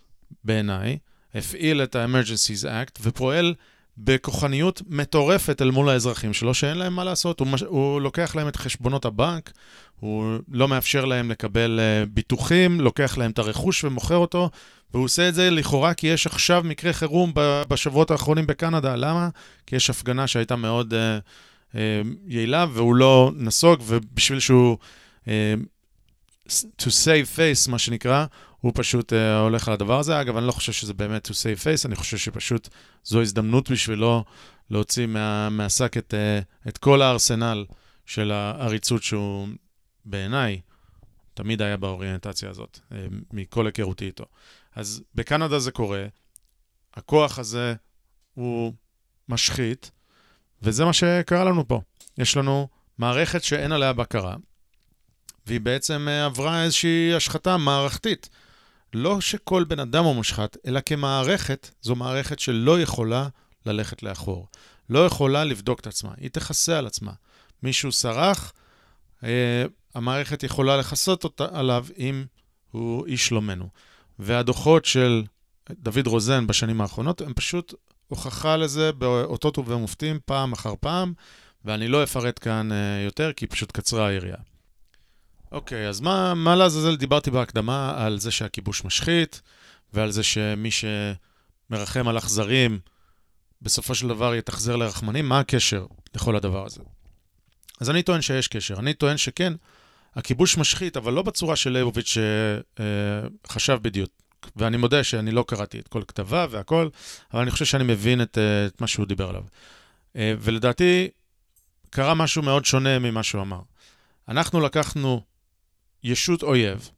בעיניי, 0.43 0.98
הפעיל 1.36 1.83
את 1.83 1.95
ה-Emergencies 1.95 2.65
Act 2.65 3.00
ופועל 3.01 3.53
בכוחניות 4.03 4.81
מטורפת 4.87 5.61
אל 5.61 5.71
מול 5.71 5.89
האזרחים 5.89 6.33
שלו, 6.33 6.53
שאין 6.53 6.77
להם 6.77 6.93
מה 6.93 7.03
לעשות. 7.03 7.39
הוא, 7.39 7.47
מש... 7.47 7.61
הוא 7.61 8.01
לוקח 8.01 8.35
להם 8.35 8.47
את 8.47 8.55
חשבונות 8.55 9.05
הבנק, 9.05 9.51
הוא 9.99 10.39
לא 10.51 10.67
מאפשר 10.67 11.05
להם 11.05 11.31
לקבל 11.31 11.79
uh, 11.79 12.09
ביטוחים, 12.13 12.81
לוקח 12.81 13.17
להם 13.17 13.31
את 13.31 13.39
הרכוש 13.39 13.83
ומוכר 13.83 14.17
אותו, 14.17 14.49
והוא 14.93 15.05
עושה 15.05 15.29
את 15.29 15.35
זה 15.35 15.49
לכאורה 15.49 15.93
כי 15.93 16.07
יש 16.07 16.27
עכשיו 16.27 16.61
מקרה 16.65 16.93
חירום 16.93 17.31
בשבועות 17.69 18.11
האחרונים 18.11 18.47
בקנדה. 18.47 18.95
למה? 18.95 19.29
כי 19.67 19.75
יש 19.75 19.89
הפגנה 19.89 20.27
שהייתה 20.27 20.55
מאוד 20.55 20.93
uh, 20.93 21.75
uh, 21.75 21.77
יעילה, 22.27 22.65
והוא 22.73 22.95
לא 22.95 23.31
נסוג, 23.35 23.79
ובשביל 23.85 24.39
שהוא... 24.39 24.77
Uh, 25.25 25.29
to 26.77 26.89
save 26.89 27.37
face, 27.37 27.71
מה 27.71 27.79
שנקרא, 27.79 28.25
הוא 28.61 28.71
פשוט 28.75 29.13
uh, 29.13 29.15
הולך 29.41 29.67
על 29.67 29.73
הדבר 29.73 29.99
הזה. 29.99 30.21
אגב, 30.21 30.37
אני 30.37 30.47
לא 30.47 30.51
חושב 30.51 30.71
שזה 30.71 30.93
באמת 30.93 31.27
to 31.27 31.29
save 31.31 31.63
face, 31.63 31.85
אני 31.85 31.95
חושב 31.95 32.17
שפשוט 32.17 32.69
זו 33.03 33.21
הזדמנות 33.21 33.71
בשבילו 33.71 34.23
להוציא 34.69 35.05
מה, 35.05 35.49
מהשק 35.49 35.97
את, 35.97 36.13
uh, 36.13 36.67
את 36.69 36.77
כל 36.77 37.01
הארסנל 37.01 37.65
של 38.05 38.31
העריצות 38.31 39.03
שהוא 39.03 39.47
בעיניי 40.05 40.61
תמיד 41.33 41.61
היה 41.61 41.77
באוריינטציה 41.77 42.49
הזאת, 42.49 42.79
uh, 42.91 42.95
מכל 43.31 43.65
היכרותי 43.65 44.05
איתו. 44.05 44.25
אז 44.75 45.03
בקנדה 45.15 45.59
זה 45.59 45.71
קורה, 45.71 46.05
הכוח 46.93 47.39
הזה 47.39 47.75
הוא 48.33 48.73
משחית, 49.29 49.91
וזה 50.61 50.85
מה 50.85 50.93
שקרה 50.93 51.43
לנו 51.43 51.67
פה. 51.67 51.81
יש 52.17 52.37
לנו 52.37 52.67
מערכת 52.97 53.43
שאין 53.43 53.71
עליה 53.71 53.93
בקרה, 53.93 54.35
והיא 55.45 55.61
בעצם 55.61 56.07
עברה 56.25 56.63
איזושהי 56.63 57.15
השחתה 57.15 57.57
מערכתית. 57.57 58.29
לא 58.93 59.22
שכל 59.22 59.63
בן 59.63 59.79
אדם 59.79 60.03
הוא 60.03 60.15
מושחת, 60.15 60.58
אלא 60.65 60.79
כמערכת, 60.86 61.69
זו 61.81 61.96
מערכת 61.96 62.39
שלא 62.39 62.81
יכולה 62.81 63.27
ללכת 63.65 64.03
לאחור. 64.03 64.48
לא 64.89 65.05
יכולה 65.05 65.43
לבדוק 65.43 65.79
את 65.79 65.88
עצמה, 65.88 66.12
היא 66.17 66.29
תכסה 66.29 66.77
על 66.77 66.88
עצמה. 66.88 67.12
מישהו 67.63 67.91
סרח, 67.91 68.53
אה, 69.24 69.63
המערכת 69.96 70.43
יכולה 70.43 70.77
לכסות 70.77 71.41
עליו 71.41 71.86
אם 71.98 72.25
הוא 72.72 73.05
איש 73.05 73.27
שלומנו. 73.27 73.69
והדוחות 74.19 74.86
של 74.86 75.24
דוד 75.69 76.08
רוזן 76.08 76.48
בשנים 76.48 76.81
האחרונות 76.81 77.22
הם 77.22 77.34
פשוט 77.34 77.74
הוכחה 78.08 78.58
לזה 78.58 78.91
באותות 78.91 79.58
ובמופתים 79.58 80.19
פעם 80.25 80.53
אחר 80.53 80.74
פעם, 80.79 81.13
ואני 81.65 81.88
לא 81.88 82.03
אפרט 82.03 82.39
כאן 82.43 82.72
אה, 82.72 83.01
יותר, 83.05 83.34
כי 83.34 83.48
פשוט 83.48 83.72
קצרה 83.72 84.08
היריעה. 84.08 84.38
אוקיי, 85.51 85.87
אז 85.87 86.01
מה, 86.01 86.33
מה 86.33 86.55
לעזאזל 86.55 86.95
דיברתי 86.95 87.31
בהקדמה 87.31 88.05
על 88.05 88.19
זה 88.19 88.31
שהכיבוש 88.31 88.85
משחית, 88.85 89.41
ועל 89.93 90.11
זה 90.11 90.23
שמי 90.23 90.69
שמרחם 90.71 92.07
על 92.07 92.17
אכזרים, 92.17 92.79
בסופו 93.61 93.95
של 93.95 94.07
דבר 94.07 94.35
יתאכזר 94.35 94.75
לרחמנים, 94.75 95.29
מה 95.29 95.39
הקשר 95.39 95.85
לכל 96.15 96.35
הדבר 96.35 96.65
הזה? 96.65 96.81
אז 97.79 97.89
אני 97.89 98.03
טוען 98.03 98.21
שיש 98.21 98.47
קשר. 98.47 98.79
אני 98.79 98.93
טוען 98.93 99.17
שכן, 99.17 99.53
הכיבוש 100.15 100.57
משחית, 100.57 100.97
אבל 100.97 101.13
לא 101.13 101.21
בצורה 101.21 101.55
של 101.55 101.69
ליבוביץ' 101.69 102.17
שחשב 103.47 103.77
בדיוק. 103.81 104.09
ואני 104.55 104.77
מודה 104.77 105.03
שאני 105.03 105.31
לא 105.31 105.45
קראתי 105.47 105.79
את 105.79 105.87
כל 105.87 106.01
כתביו 106.07 106.49
והכל, 106.51 106.89
אבל 107.33 107.41
אני 107.41 107.51
חושב 107.51 107.65
שאני 107.65 107.83
מבין 107.83 108.21
את, 108.21 108.37
את 108.67 108.81
מה 108.81 108.87
שהוא 108.87 109.05
דיבר 109.05 109.29
עליו. 109.29 109.43
אה, 110.15 110.33
ולדעתי, 110.39 111.07
קרה 111.89 112.13
משהו 112.13 112.41
מאוד 112.41 112.65
שונה 112.65 112.99
ממה 112.99 113.23
שהוא 113.23 113.41
אמר. 113.41 113.59
אנחנו 114.27 114.61
לקחנו 114.61 115.21
ישות 116.03 116.43
אויב, 116.43 116.89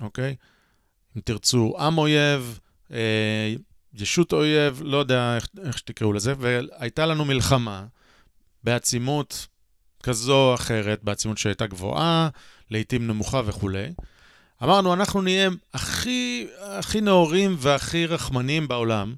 אוקיי? 0.00 0.34
אם 1.16 1.20
תרצו, 1.20 1.74
עם 1.78 1.98
אויב, 1.98 2.60
אה, 2.92 3.54
ישות 3.94 4.32
אויב, 4.32 4.82
לא 4.84 4.96
יודע 4.96 5.36
איך, 5.36 5.46
איך 5.64 5.78
שתקראו 5.78 6.12
לזה, 6.12 6.34
והייתה 6.38 7.06
לנו 7.06 7.24
מלחמה 7.24 7.84
בעצימות 8.64 9.46
כזו 10.02 10.48
או 10.48 10.54
אחרת, 10.54 11.04
בעצימות 11.04 11.38
שהייתה 11.38 11.66
גבוהה, 11.66 12.28
לעיתים 12.70 13.06
נמוכה 13.06 13.42
וכולי. 13.46 13.86
אמרנו, 14.62 14.92
אנחנו 14.94 15.22
נהיה 15.22 15.50
הכי, 15.74 16.46
הכי 16.62 17.00
נאורים 17.00 17.56
והכי 17.58 18.06
רחמנים 18.06 18.68
בעולם. 18.68 19.14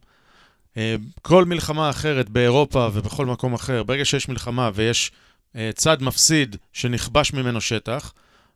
אה, 0.77 0.97
כל 1.23 1.45
מלחמה 1.45 1.91
אחרת 1.91 2.29
באירופה 2.29 2.89
ובכל 2.93 3.27
מקום 3.27 3.55
אחר, 3.55 3.83
ברגע 3.83 4.05
שיש 4.05 4.29
מלחמה 4.29 4.71
ויש 4.75 5.13
אה, 5.57 5.71
צד 5.75 6.03
מפסיד 6.03 6.57
שנכבש 6.73 7.33
ממנו 7.33 7.61
שטח, 7.61 8.13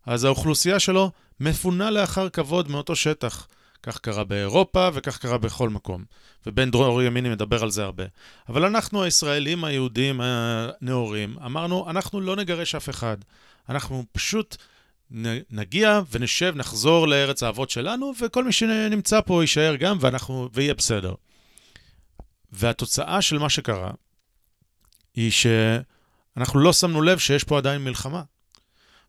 אז 0.07 0.25
האוכלוסייה 0.25 0.81
שלו 0.81 1.11
מפונה 1.41 1.91
לאחר 1.91 2.29
כבוד 2.29 2.71
מאותו 2.71 2.97
שטח. 2.97 3.47
כך 3.83 3.99
קרה 3.99 4.25
באירופה 4.25 4.89
וכך 4.95 5.19
קרה 5.19 5.39
בכל 5.39 5.69
מקום. 5.69 6.05
ובן 6.47 6.71
דרור 6.71 7.03
ימיני 7.03 7.29
מדבר 7.29 7.63
על 7.63 7.71
זה 7.71 7.85
הרבה. 7.85 8.05
אבל 8.49 8.65
אנחנו, 8.65 9.03
הישראלים 9.03 9.65
היהודים 9.65 10.21
הנאורים, 10.21 11.37
אמרנו, 11.45 11.91
אנחנו 11.91 12.21
לא 12.21 12.37
נגרש 12.37 12.75
אף 12.75 12.89
אחד. 12.89 13.17
אנחנו 13.69 14.05
פשוט 14.13 14.57
נגיע 15.51 16.01
ונשב, 16.11 16.53
נחזור 16.57 17.09
לארץ 17.09 17.43
האבות 17.43 17.71
שלנו, 17.71 18.13
וכל 18.21 18.45
מי 18.45 18.53
שנמצא 18.53 19.21
פה 19.21 19.43
יישאר 19.43 19.77
גם, 19.77 19.97
ואנחנו, 20.01 20.49
ויהיה 20.53 20.75
בסדר. 20.75 21.15
והתוצאה 22.53 23.23
של 23.23 23.39
מה 23.39 23.51
שקרה, 23.51 23.91
היא 25.15 25.31
שאנחנו 25.31 26.61
לא 26.61 26.73
שמנו 26.73 27.03
לב 27.03 27.19
שיש 27.19 27.45
פה 27.45 27.59
עדיין 27.59 27.85
מלחמה, 27.85 28.23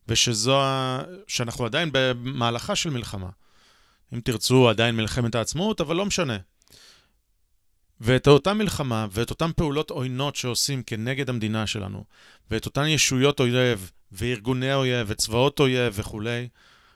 ושזו, 0.08 0.62
שאנחנו 1.28 1.66
עדיין 1.66 1.90
במהלכה 1.92 2.76
של 2.76 2.90
מלחמה. 2.90 3.30
אם 4.14 4.20
תרצו, 4.20 4.70
עדיין 4.70 4.96
מלחמת 4.96 5.36
העצמאות, 5.36 5.82
אבל 5.82 5.96
לא 5.96 6.06
משנה. 6.06 6.38
ואת 8.02 8.28
אותה 8.28 8.54
מלחמה 8.54 9.08
ואת 9.12 9.30
אותן 9.30 9.52
פעולות 9.56 9.90
עוינות 9.90 10.36
שעושים 10.36 10.84
כנגד 10.84 11.30
המדינה 11.30 11.68
שלנו, 11.68 12.04
ואת 12.52 12.66
אותן 12.66 12.88
ישויות 12.88 13.40
אויב, 13.40 13.92
וארגוני 14.12 14.74
אויב, 14.74 15.08
וצבאות 15.10 15.60
אויב 15.60 15.94
וכולי, 15.98 16.48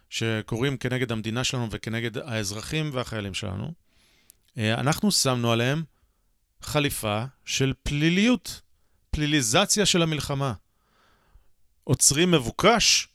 שקורים 0.10 0.78
כנגד 0.78 1.12
המדינה 1.12 1.44
שלנו 1.44 1.68
וכנגד 1.72 2.18
האזרחים 2.18 2.90
והחיילים 2.94 3.34
שלנו, 3.34 3.74
אה, 4.58 4.74
אנחנו 4.74 5.12
שמנו 5.12 5.52
עליהם 5.52 5.84
חליפה 6.62 7.24
של 7.46 7.74
פליליות, 7.84 8.62
פליליזציה 9.12 9.86
של 9.86 10.02
המלחמה. 10.02 10.54
עוצרים 11.90 12.32
מבוקש, 12.32 13.08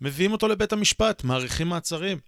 מביאים 0.00 0.32
אותו 0.32 0.48
לבית 0.48 0.72
המשפט, 0.72 1.24
מאריכים 1.24 1.68
מעצרים. 1.68 2.18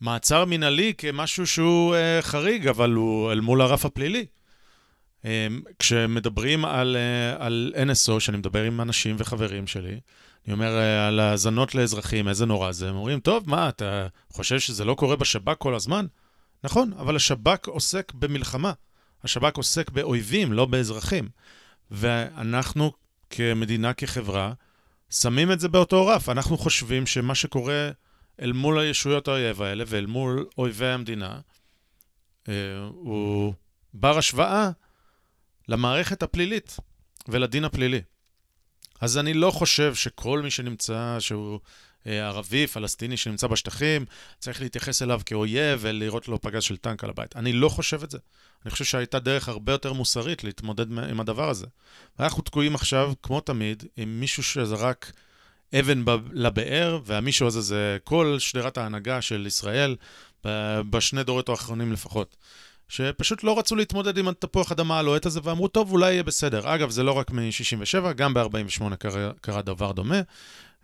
מעצר 0.00 0.44
מינהלי 0.44 0.94
כמשהו 0.98 1.46
שהוא 1.46 1.94
uh, 1.94 2.22
חריג, 2.22 2.68
אבל 2.68 2.92
הוא 2.92 3.32
אל 3.32 3.40
מול 3.40 3.60
הרף 3.60 3.84
הפלילי. 3.84 4.26
Um, 5.22 5.26
כשמדברים 5.78 6.64
על, 6.64 6.96
uh, 6.96 7.42
על 7.42 7.72
NSO, 7.90 8.20
שאני 8.20 8.36
מדבר 8.36 8.62
עם 8.62 8.80
אנשים 8.80 9.16
וחברים 9.18 9.66
שלי, 9.66 10.00
אני 10.46 10.52
אומר 10.52 10.78
uh, 10.78 11.08
על 11.08 11.20
האזנות 11.20 11.74
לאזרחים, 11.74 12.28
איזה 12.28 12.46
נורא 12.46 12.72
זה, 12.72 12.88
הם 12.88 12.96
אומרים, 12.96 13.20
טוב, 13.20 13.50
מה, 13.50 13.68
אתה 13.68 14.06
חושב 14.32 14.58
שזה 14.58 14.84
לא 14.84 14.94
קורה 14.94 15.16
בשב"כ 15.16 15.56
כל 15.58 15.74
הזמן? 15.74 16.06
נכון, 16.64 16.92
אבל 16.92 17.16
השב"כ 17.16 17.66
עוסק 17.66 18.12
במלחמה. 18.14 18.72
השב"כ 19.24 19.56
עוסק 19.56 19.90
באויבים, 19.90 20.52
לא 20.52 20.66
באזרחים. 20.66 21.28
ואנחנו 21.90 22.92
כמדינה, 23.30 23.92
כחברה, 23.92 24.52
שמים 25.10 25.52
את 25.52 25.60
זה 25.60 25.68
באותו 25.68 26.06
רף. 26.06 26.28
אנחנו 26.28 26.58
חושבים 26.58 27.06
שמה 27.06 27.34
שקורה 27.34 27.90
אל 28.40 28.52
מול 28.52 28.78
הישויות 28.78 29.28
האויב 29.28 29.62
האלה 29.62 29.84
ואל 29.86 30.06
מול 30.06 30.46
אויבי 30.58 30.86
המדינה, 30.86 31.40
אה, 32.48 32.54
הוא 32.90 33.54
בר 33.94 34.18
השוואה 34.18 34.70
למערכת 35.68 36.22
הפלילית 36.22 36.76
ולדין 37.28 37.64
הפלילי. 37.64 38.02
אז 39.00 39.18
אני 39.18 39.34
לא 39.34 39.50
חושב 39.50 39.94
שכל 39.94 40.40
מי 40.42 40.50
שנמצא, 40.50 41.16
שהוא 41.18 41.60
אה, 42.06 42.26
ערבי, 42.26 42.66
פלסטיני 42.66 43.16
שנמצא 43.16 43.46
בשטחים, 43.46 44.04
צריך 44.38 44.60
להתייחס 44.60 45.02
אליו 45.02 45.20
כאויב 45.26 45.78
ולראות 45.82 46.28
לו 46.28 46.40
פגז 46.40 46.62
של 46.62 46.76
טנק 46.76 47.04
על 47.04 47.10
הבית. 47.10 47.36
אני 47.36 47.52
לא 47.52 47.68
חושב 47.68 48.02
את 48.02 48.10
זה. 48.10 48.18
אני 48.64 48.70
חושב 48.70 48.84
שהייתה 48.84 49.18
דרך 49.18 49.48
הרבה 49.48 49.72
יותר 49.72 49.92
מוסרית 49.92 50.44
להתמודד 50.44 50.90
עם 50.90 51.20
הדבר 51.20 51.48
הזה. 51.48 51.66
ואנחנו 52.18 52.42
תקועים 52.42 52.74
עכשיו, 52.74 53.12
כמו 53.22 53.40
תמיד, 53.40 53.84
עם 53.96 54.20
מישהו 54.20 54.42
שזרק 54.42 55.12
אבן 55.80 56.04
לבאר, 56.32 57.00
והמישהו 57.04 57.46
הזה 57.46 57.60
זה 57.60 57.98
כל 58.04 58.36
שדרת 58.38 58.78
ההנהגה 58.78 59.22
של 59.22 59.46
ישראל, 59.46 59.96
בשני 60.90 61.22
דורות 61.22 61.48
האחרונים 61.48 61.92
לפחות. 61.92 62.36
שפשוט 62.90 63.44
לא 63.44 63.58
רצו 63.58 63.76
להתמודד 63.76 64.18
עם 64.18 64.28
התפוח 64.28 64.72
אדמה 64.72 64.98
הלוהט 64.98 65.26
הזה, 65.26 65.40
ואמרו, 65.42 65.68
טוב, 65.68 65.92
אולי 65.92 66.12
יהיה 66.12 66.22
בסדר. 66.22 66.74
אגב, 66.74 66.90
זה 66.90 67.02
לא 67.02 67.12
רק 67.12 67.30
מ-67, 67.30 68.12
גם 68.12 68.34
ב-48 68.34 68.96
קרה, 68.96 69.30
קרה 69.40 69.62
דבר 69.62 69.92
דומה. 69.92 70.20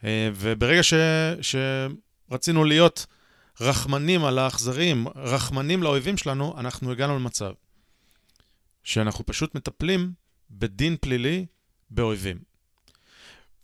אה, 0.05 0.31
וברגע 0.35 0.83
ש, 0.83 0.95
שרצינו 1.41 2.65
להיות 2.65 3.07
רחמנים 3.61 4.25
על 4.25 4.39
האכזרים, 4.39 5.07
רחמנים 5.17 5.83
לאויבים 5.83 6.17
שלנו, 6.17 6.55
אנחנו 6.59 6.93
הגענו 6.93 7.19
למצב 7.19 7.53
שאנחנו 8.85 9.27
פשוט 9.27 9.55
מטפלים 9.55 10.13
בדין 10.51 10.97
פלילי 11.01 11.47
באויבים. 11.91 12.39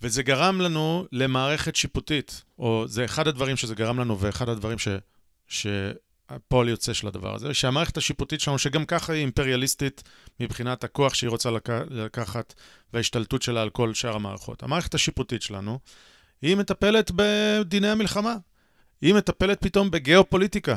וזה 0.00 0.22
גרם 0.22 0.60
לנו 0.60 1.06
למערכת 1.12 1.76
שיפוטית, 1.76 2.44
או 2.58 2.84
זה 2.88 3.04
אחד 3.04 3.28
הדברים 3.28 3.56
שזה 3.56 3.74
גרם 3.74 4.00
לנו, 4.00 4.20
ואחד 4.20 4.48
הדברים 4.48 4.78
ש... 4.78 4.88
שהפועל 6.30 6.68
יוצא 6.68 6.92
של 6.92 7.08
הדבר 7.08 7.34
הזה, 7.34 7.54
שהמערכת 7.54 7.96
השיפוטית 7.96 8.40
שלנו, 8.40 8.58
שגם 8.58 8.84
ככה 8.84 9.12
היא 9.12 9.20
אימפריאליסטית 9.20 10.02
מבחינת 10.40 10.84
הכוח 10.84 11.14
שהיא 11.14 11.30
רוצה 11.30 11.50
לק... 11.50 11.68
לקחת 11.90 12.54
וההשתלטות 12.92 13.42
שלה 13.42 13.62
על 13.62 13.70
כל 13.70 13.94
שאר 13.94 14.14
המערכות. 14.14 14.62
המערכת 14.62 14.94
השיפוטית 14.94 15.42
שלנו, 15.42 15.78
היא 16.42 16.56
מטפלת 16.56 17.10
בדיני 17.14 17.88
המלחמה. 17.88 18.36
היא 19.00 19.14
מטפלת 19.14 19.60
פתאום 19.60 19.90
בגיאופוליטיקה. 19.90 20.76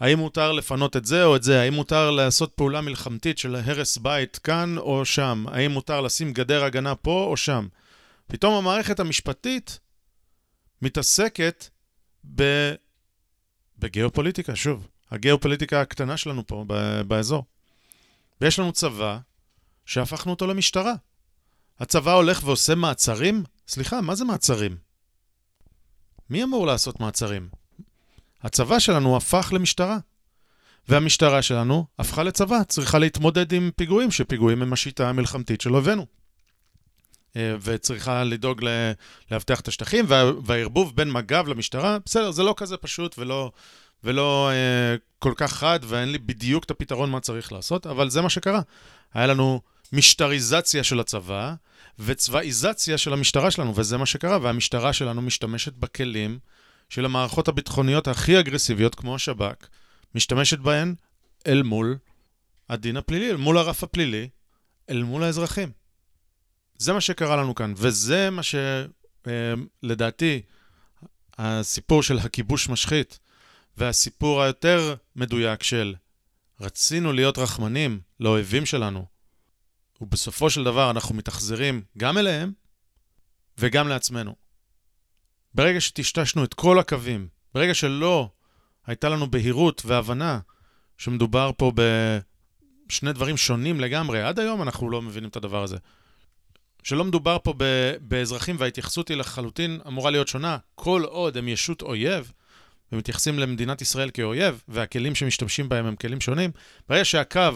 האם 0.00 0.18
מותר 0.18 0.52
לפנות 0.52 0.96
את 0.96 1.04
זה 1.04 1.24
או 1.24 1.36
את 1.36 1.42
זה? 1.42 1.60
האם 1.60 1.74
מותר 1.74 2.10
לעשות 2.10 2.52
פעולה 2.54 2.80
מלחמתית 2.80 3.38
של 3.38 3.56
הרס 3.56 3.98
בית 3.98 4.38
כאן 4.38 4.78
או 4.78 5.04
שם? 5.04 5.44
האם 5.48 5.70
מותר 5.70 6.00
לשים 6.00 6.32
גדר 6.32 6.64
הגנה 6.64 6.94
פה 6.94 7.26
או 7.30 7.36
שם? 7.36 7.68
פתאום 8.26 8.54
המערכת 8.54 9.00
המשפטית 9.00 9.78
מתעסקת 10.82 11.68
ב... 12.34 12.42
בגיאופוליטיקה, 13.82 14.56
שוב, 14.56 14.88
הגיאופוליטיקה 15.10 15.80
הקטנה 15.80 16.16
שלנו 16.16 16.46
פה 16.46 16.64
ב... 16.66 17.00
באזור. 17.00 17.44
ויש 18.40 18.58
לנו 18.58 18.72
צבא 18.72 19.18
שהפכנו 19.86 20.32
אותו 20.32 20.46
למשטרה. 20.46 20.94
הצבא 21.80 22.12
הולך 22.12 22.40
ועושה 22.44 22.74
מעצרים? 22.74 23.44
סליחה, 23.68 24.00
מה 24.00 24.14
זה 24.14 24.24
מעצרים? 24.24 24.76
מי 26.30 26.42
אמור 26.42 26.66
לעשות 26.66 27.00
מעצרים? 27.00 27.48
הצבא 28.42 28.78
שלנו 28.78 29.16
הפך 29.16 29.52
למשטרה. 29.54 29.98
והמשטרה 30.88 31.42
שלנו 31.42 31.86
הפכה 31.98 32.22
לצבא, 32.22 32.64
צריכה 32.68 32.98
להתמודד 32.98 33.52
עם 33.52 33.70
פיגועים, 33.76 34.10
שפיגועים 34.10 34.62
הם 34.62 34.72
השיטה 34.72 35.08
המלחמתית 35.08 35.60
של 35.60 35.74
אויבינו. 35.74 36.06
אה, 37.36 37.56
וצריכה 37.62 38.24
לדאוג 38.24 38.64
לאבטח 39.30 39.60
את 39.60 39.68
השטחים, 39.68 40.04
והערבוב 40.44 40.96
בין 40.96 41.10
מג"ב 41.10 41.48
למשטרה, 41.48 41.98
בסדר, 42.04 42.30
זה 42.30 42.42
לא 42.42 42.54
כזה 42.56 42.76
פשוט 42.76 43.14
ולא, 43.18 43.50
ולא 44.04 44.50
אה, 44.50 44.96
כל 45.18 45.32
כך 45.36 45.52
חד, 45.52 45.80
ואין 45.82 46.12
לי 46.12 46.18
בדיוק 46.18 46.64
את 46.64 46.70
הפתרון 46.70 47.10
מה 47.10 47.20
צריך 47.20 47.52
לעשות, 47.52 47.86
אבל 47.86 48.10
זה 48.10 48.20
מה 48.20 48.30
שקרה. 48.30 48.60
היה 49.14 49.26
לנו 49.26 49.60
משטריזציה 49.92 50.84
של 50.84 51.00
הצבא 51.00 51.54
וצבאיזציה 51.98 52.98
של 52.98 53.12
המשטרה 53.12 53.50
שלנו, 53.50 53.76
וזה 53.76 53.98
מה 53.98 54.06
שקרה, 54.06 54.38
והמשטרה 54.42 54.92
שלנו 54.92 55.22
משתמשת 55.22 55.72
בכלים 55.72 56.38
של 56.88 57.04
המערכות 57.04 57.48
הביטחוניות 57.48 58.08
הכי 58.08 58.40
אגרסיביות, 58.40 58.94
כמו 58.94 59.14
השב"כ, 59.14 59.66
משתמשת 60.14 60.58
בהן 60.58 60.94
אל 61.46 61.62
מול 61.62 61.96
הדין 62.68 62.96
הפלילי, 62.96 63.30
אל 63.30 63.36
מול 63.36 63.58
הרף 63.58 63.82
הפלילי, 63.82 64.28
אל 64.90 65.02
מול 65.02 65.22
האזרחים. 65.22 65.81
זה 66.82 66.92
מה 66.92 67.00
שקרה 67.00 67.36
לנו 67.36 67.54
כאן, 67.54 67.74
וזה 67.76 68.30
מה 68.30 68.42
שלדעתי, 69.82 70.42
אה, 71.38 71.58
הסיפור 71.58 72.02
של 72.02 72.18
הכיבוש 72.18 72.68
משחית, 72.68 73.18
והסיפור 73.76 74.42
היותר 74.42 74.94
מדויק 75.16 75.62
של 75.62 75.94
רצינו 76.60 77.12
להיות 77.12 77.38
רחמנים 77.38 78.00
לאויבים 78.20 78.66
שלנו, 78.66 79.06
ובסופו 80.00 80.50
של 80.50 80.64
דבר 80.64 80.90
אנחנו 80.90 81.14
מתאכזרים 81.14 81.82
גם 81.98 82.18
אליהם 82.18 82.52
וגם 83.58 83.88
לעצמנו. 83.88 84.34
ברגע 85.54 85.80
שטשטשנו 85.80 86.44
את 86.44 86.54
כל 86.54 86.78
הקווים, 86.78 87.28
ברגע 87.54 87.74
שלא 87.74 88.30
הייתה 88.86 89.08
לנו 89.08 89.30
בהירות 89.30 89.82
והבנה 89.84 90.40
שמדובר 90.98 91.50
פה 91.56 91.72
בשני 92.86 93.12
דברים 93.12 93.36
שונים 93.36 93.80
לגמרי, 93.80 94.22
עד 94.22 94.38
היום 94.38 94.62
אנחנו 94.62 94.90
לא 94.90 95.02
מבינים 95.02 95.30
את 95.30 95.36
הדבר 95.36 95.62
הזה. 95.62 95.76
שלא 96.82 97.04
מדובר 97.04 97.36
פה 97.42 97.54
באזרחים 98.00 98.56
וההתייחסות 98.58 99.08
היא 99.08 99.16
לחלוטין 99.16 99.80
אמורה 99.86 100.10
להיות 100.10 100.28
שונה. 100.28 100.56
כל 100.74 101.02
עוד 101.04 101.36
הם 101.36 101.48
ישות 101.48 101.82
אויב, 101.82 102.32
ומתייחסים 102.92 103.38
למדינת 103.38 103.82
ישראל 103.82 104.10
כאויב, 104.10 104.62
והכלים 104.68 105.14
שמשתמשים 105.14 105.68
בהם 105.68 105.86
הם 105.86 105.96
כלים 105.96 106.20
שונים, 106.20 106.50
ברגע 106.88 107.04
שהקו 107.04 107.50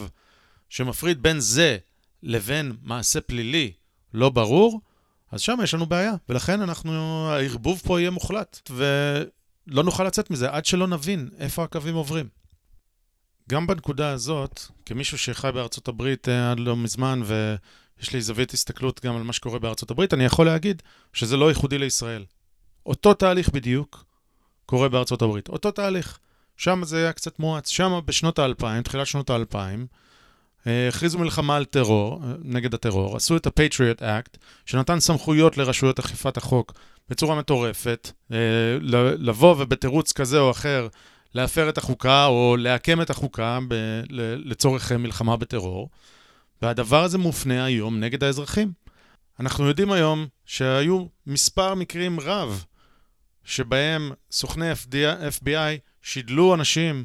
שמפריד 0.68 1.22
בין 1.22 1.40
זה 1.40 1.76
לבין 2.22 2.76
מעשה 2.82 3.20
פלילי 3.20 3.72
לא 4.14 4.30
ברור, 4.30 4.80
אז 5.32 5.40
שם 5.40 5.58
יש 5.62 5.74
לנו 5.74 5.86
בעיה. 5.86 6.12
ולכן 6.28 6.60
אנחנו, 6.60 7.26
הערבוב 7.30 7.82
פה 7.84 8.00
יהיה 8.00 8.10
מוחלט, 8.10 8.70
ולא 8.70 9.82
נוכל 9.84 10.04
לצאת 10.04 10.30
מזה 10.30 10.50
עד 10.50 10.66
שלא 10.66 10.86
נבין 10.86 11.28
איפה 11.38 11.64
הקווים 11.64 11.94
עוברים. 11.94 12.28
גם 13.50 13.66
בנקודה 13.66 14.10
הזאת, 14.10 14.60
כמישהו 14.86 15.18
שחי 15.18 15.50
בארצות 15.54 15.88
הברית 15.88 16.28
אה, 16.28 16.50
עד 16.50 16.60
לא 16.60 16.76
מזמן, 16.76 17.20
ו... 17.24 17.56
יש 18.00 18.12
לי 18.12 18.22
זווית 18.22 18.52
הסתכלות 18.52 19.04
גם 19.04 19.16
על 19.16 19.22
מה 19.22 19.32
שקורה 19.32 19.58
בארצות 19.58 19.90
הברית, 19.90 20.14
אני 20.14 20.24
יכול 20.24 20.46
להגיד 20.46 20.82
שזה 21.12 21.36
לא 21.36 21.48
ייחודי 21.48 21.78
לישראל. 21.78 22.24
אותו 22.86 23.14
תהליך 23.14 23.48
בדיוק 23.48 24.04
קורה 24.66 24.88
בארצות 24.88 25.22
הברית. 25.22 25.48
אותו 25.48 25.70
תהליך. 25.70 26.18
שם 26.56 26.80
זה 26.84 26.96
היה 26.96 27.12
קצת 27.12 27.38
מואץ. 27.38 27.68
שם 27.68 28.00
בשנות 28.04 28.38
האלפיים, 28.38 28.82
תחילת 28.82 29.06
שנות 29.06 29.30
האלפיים, 29.30 29.86
אה, 30.66 30.88
הכריזו 30.88 31.18
מלחמה 31.18 31.56
על 31.56 31.64
טרור, 31.64 32.22
אה, 32.24 32.32
נגד 32.42 32.74
הטרור, 32.74 33.16
עשו 33.16 33.36
את 33.36 33.46
ה-Patriot 33.46 34.00
Act, 34.00 34.38
שנתן 34.66 35.00
סמכויות 35.00 35.58
לרשויות 35.58 35.98
אכיפת 35.98 36.36
החוק 36.36 36.72
בצורה 37.08 37.34
מטורפת, 37.34 38.10
לבוא 39.18 39.54
ובתירוץ 39.58 40.12
כזה 40.12 40.40
או 40.40 40.50
אחר 40.50 40.88
להפר 41.36 41.68
את 41.68 41.78
החוקה 41.78 42.26
או 42.26 42.56
לעקם 42.58 43.02
את 43.02 43.10
החוקה 43.10 43.58
ב- 43.68 44.02
לצורך 44.44 44.92
מלחמה 44.92 45.36
בטרור, 45.36 45.88
והדבר 46.62 47.02
הזה 47.02 47.18
מופנה 47.18 47.64
היום 47.64 48.00
נגד 48.00 48.24
האזרחים. 48.24 48.72
אנחנו 49.40 49.66
יודעים 49.66 49.92
היום 49.92 50.26
שהיו 50.46 51.06
מספר 51.26 51.74
מקרים 51.74 52.20
רב 52.20 52.64
שבהם 53.44 54.12
סוכני 54.30 54.72
FBI 55.40 55.78
שידלו 56.02 56.54
אנשים, 56.54 57.04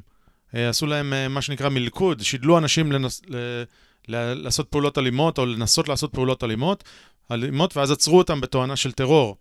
אה, 0.56 0.70
עשו 0.70 0.86
להם 0.86 1.14
אה, 1.14 1.28
מה 1.28 1.42
שנקרא 1.42 1.70
מלכוד, 1.70 2.22
שידלו 2.22 2.58
אנשים 2.58 2.92
לנס, 2.92 3.22
ל, 3.28 3.64
ל, 4.08 4.16
לעשות 4.34 4.68
פעולות 4.68 4.98
אלימות 4.98 5.38
או 5.38 5.46
לנסות 5.46 5.88
לעשות 5.88 6.14
פעולות 6.14 6.44
אלימות, 6.44 6.84
אלימות 7.32 7.78
ואז 7.78 7.92
עצרו 7.92 8.18
אותם 8.18 8.42
בתואנה 8.42 8.76
של 8.76 8.92
טרור. 8.92 9.38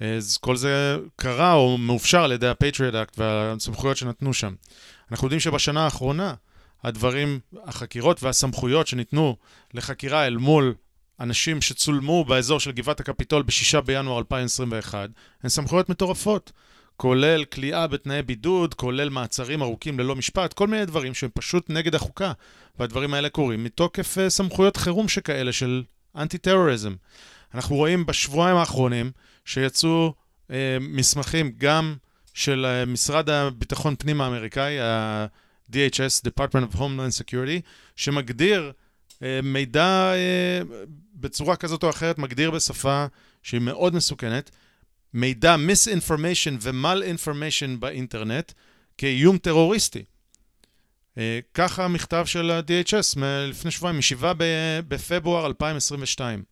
אז 0.00 0.38
כל 0.38 0.56
זה 0.56 0.96
קרה 1.16 1.52
או 1.52 1.78
מאופשר 1.78 2.24
על 2.24 2.32
ידי 2.32 2.48
ה-Patriot 2.48 2.92
Act 2.92 3.14
והסמכויות 3.16 3.96
שנתנו 3.96 4.34
שם. 4.34 4.54
אנחנו 5.10 5.26
יודעים 5.26 5.40
שבשנה 5.40 5.84
האחרונה 5.84 6.34
הדברים, 6.84 7.40
החקירות 7.64 8.22
והסמכויות 8.22 8.86
שניתנו 8.86 9.36
לחקירה 9.74 10.26
אל 10.26 10.36
מול 10.36 10.74
אנשים 11.20 11.62
שצולמו 11.62 12.24
באזור 12.24 12.60
של 12.60 12.72
גבעת 12.72 13.00
הקפיטול 13.00 13.42
ב-6 13.42 13.80
בינואר 13.80 14.18
2021, 14.18 15.10
הן 15.42 15.48
סמכויות 15.48 15.88
מטורפות, 15.88 16.52
כולל 16.96 17.44
כליאה 17.44 17.86
בתנאי 17.86 18.22
בידוד, 18.22 18.74
כולל 18.74 19.08
מעצרים 19.08 19.62
ארוכים 19.62 20.00
ללא 20.00 20.16
משפט, 20.16 20.52
כל 20.52 20.66
מיני 20.66 20.86
דברים 20.86 21.14
שהם 21.14 21.30
פשוט 21.34 21.70
נגד 21.70 21.94
החוקה, 21.94 22.32
והדברים 22.78 23.14
האלה 23.14 23.28
קורים 23.28 23.64
מתוקף 23.64 24.18
uh, 24.18 24.28
סמכויות 24.28 24.76
חירום 24.76 25.08
שכאלה 25.08 25.52
של 25.52 25.82
אנטי-טרוריזם. 26.16 26.94
אנחנו 27.54 27.76
רואים 27.76 28.06
בשבועיים 28.06 28.56
האחרונים 28.56 29.10
שיצאו 29.44 30.14
uh, 30.48 30.52
מסמכים 30.80 31.52
גם 31.58 31.96
של 32.34 32.66
uh, 32.66 32.90
משרד 32.90 33.30
הביטחון 33.30 33.96
פנים 33.96 34.20
האמריקאי, 34.20 34.80
ה-DHS, 34.80 36.28
Department 36.28 36.74
of 36.74 36.76
Homeland 36.76 37.22
Security, 37.22 37.60
שמגדיר 37.96 38.72
uh, 39.08 39.22
מידע 39.42 40.12
uh, 40.12 40.66
בצורה 41.14 41.56
כזאת 41.56 41.82
או 41.82 41.90
אחרת, 41.90 42.18
מגדיר 42.18 42.50
בשפה 42.50 43.06
שהיא 43.42 43.60
מאוד 43.60 43.94
מסוכנת, 43.94 44.50
מידע 45.14 45.56
misinformation 45.56 46.56
ו-mal-information 46.60 47.78
באינטרנט 47.78 48.52
כאיום 48.98 49.38
טרוריסטי. 49.38 50.04
Uh, 51.14 51.18
ככה 51.54 51.84
המכתב 51.84 52.24
של 52.26 52.50
ה-DHS 52.50 53.20
לפני 53.48 53.70
שבועיים, 53.70 53.98
מ-7 53.98 54.24
בפברואר 54.88 55.46
2022. 55.46 56.42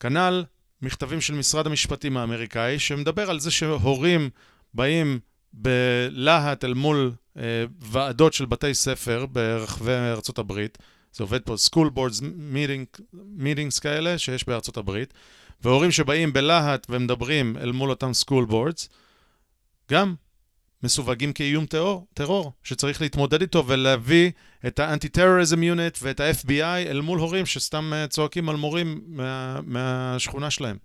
כנ"ל 0.00 0.44
מכתבים 0.82 1.20
של 1.20 1.34
משרד 1.34 1.66
המשפטים 1.66 2.16
האמריקאי, 2.16 2.78
שמדבר 2.78 3.30
על 3.30 3.40
זה 3.40 3.50
שהורים 3.50 4.30
באים 4.74 5.18
בלהט 5.52 6.64
אל 6.64 6.74
מול 6.74 7.12
uh, 7.34 7.38
ועדות 7.80 8.32
של 8.32 8.46
בתי 8.46 8.74
ספר 8.74 9.26
ברחבי 9.26 9.92
ארצות 9.92 10.38
הברית, 10.38 10.78
זה 11.12 11.24
עובד 11.24 11.42
פה, 11.42 11.54
school 11.54 11.90
boards 11.96 12.22
meeting, 12.22 13.00
meetings 13.38 13.80
כאלה 13.80 14.18
שיש 14.18 14.46
בארצות 14.46 14.76
הברית, 14.76 15.14
והורים 15.62 15.90
שבאים 15.90 16.32
בלהט 16.32 16.86
ומדברים 16.90 17.56
אל 17.56 17.72
מול 17.72 17.90
אותם 17.90 18.10
school 18.24 18.50
boards, 18.50 18.88
גם 19.90 20.14
מסווגים 20.82 21.32
כאיום 21.32 21.66
טרור, 21.66 22.06
טרור, 22.14 22.52
שצריך 22.62 23.00
להתמודד 23.00 23.40
איתו 23.40 23.66
ולהביא 23.66 24.30
את 24.66 24.78
האנטי-טרוריזם 24.78 25.62
יוניט 25.62 25.98
ואת 26.02 26.20
ה-FBI 26.20 26.62
אל 26.62 27.00
מול 27.00 27.18
הורים 27.18 27.46
שסתם 27.46 27.92
אה, 27.94 28.06
צועקים 28.06 28.48
על 28.48 28.56
מורים 28.56 29.00
מה, 29.06 29.60
מהשכונה 29.64 30.50
שלהם, 30.50 30.76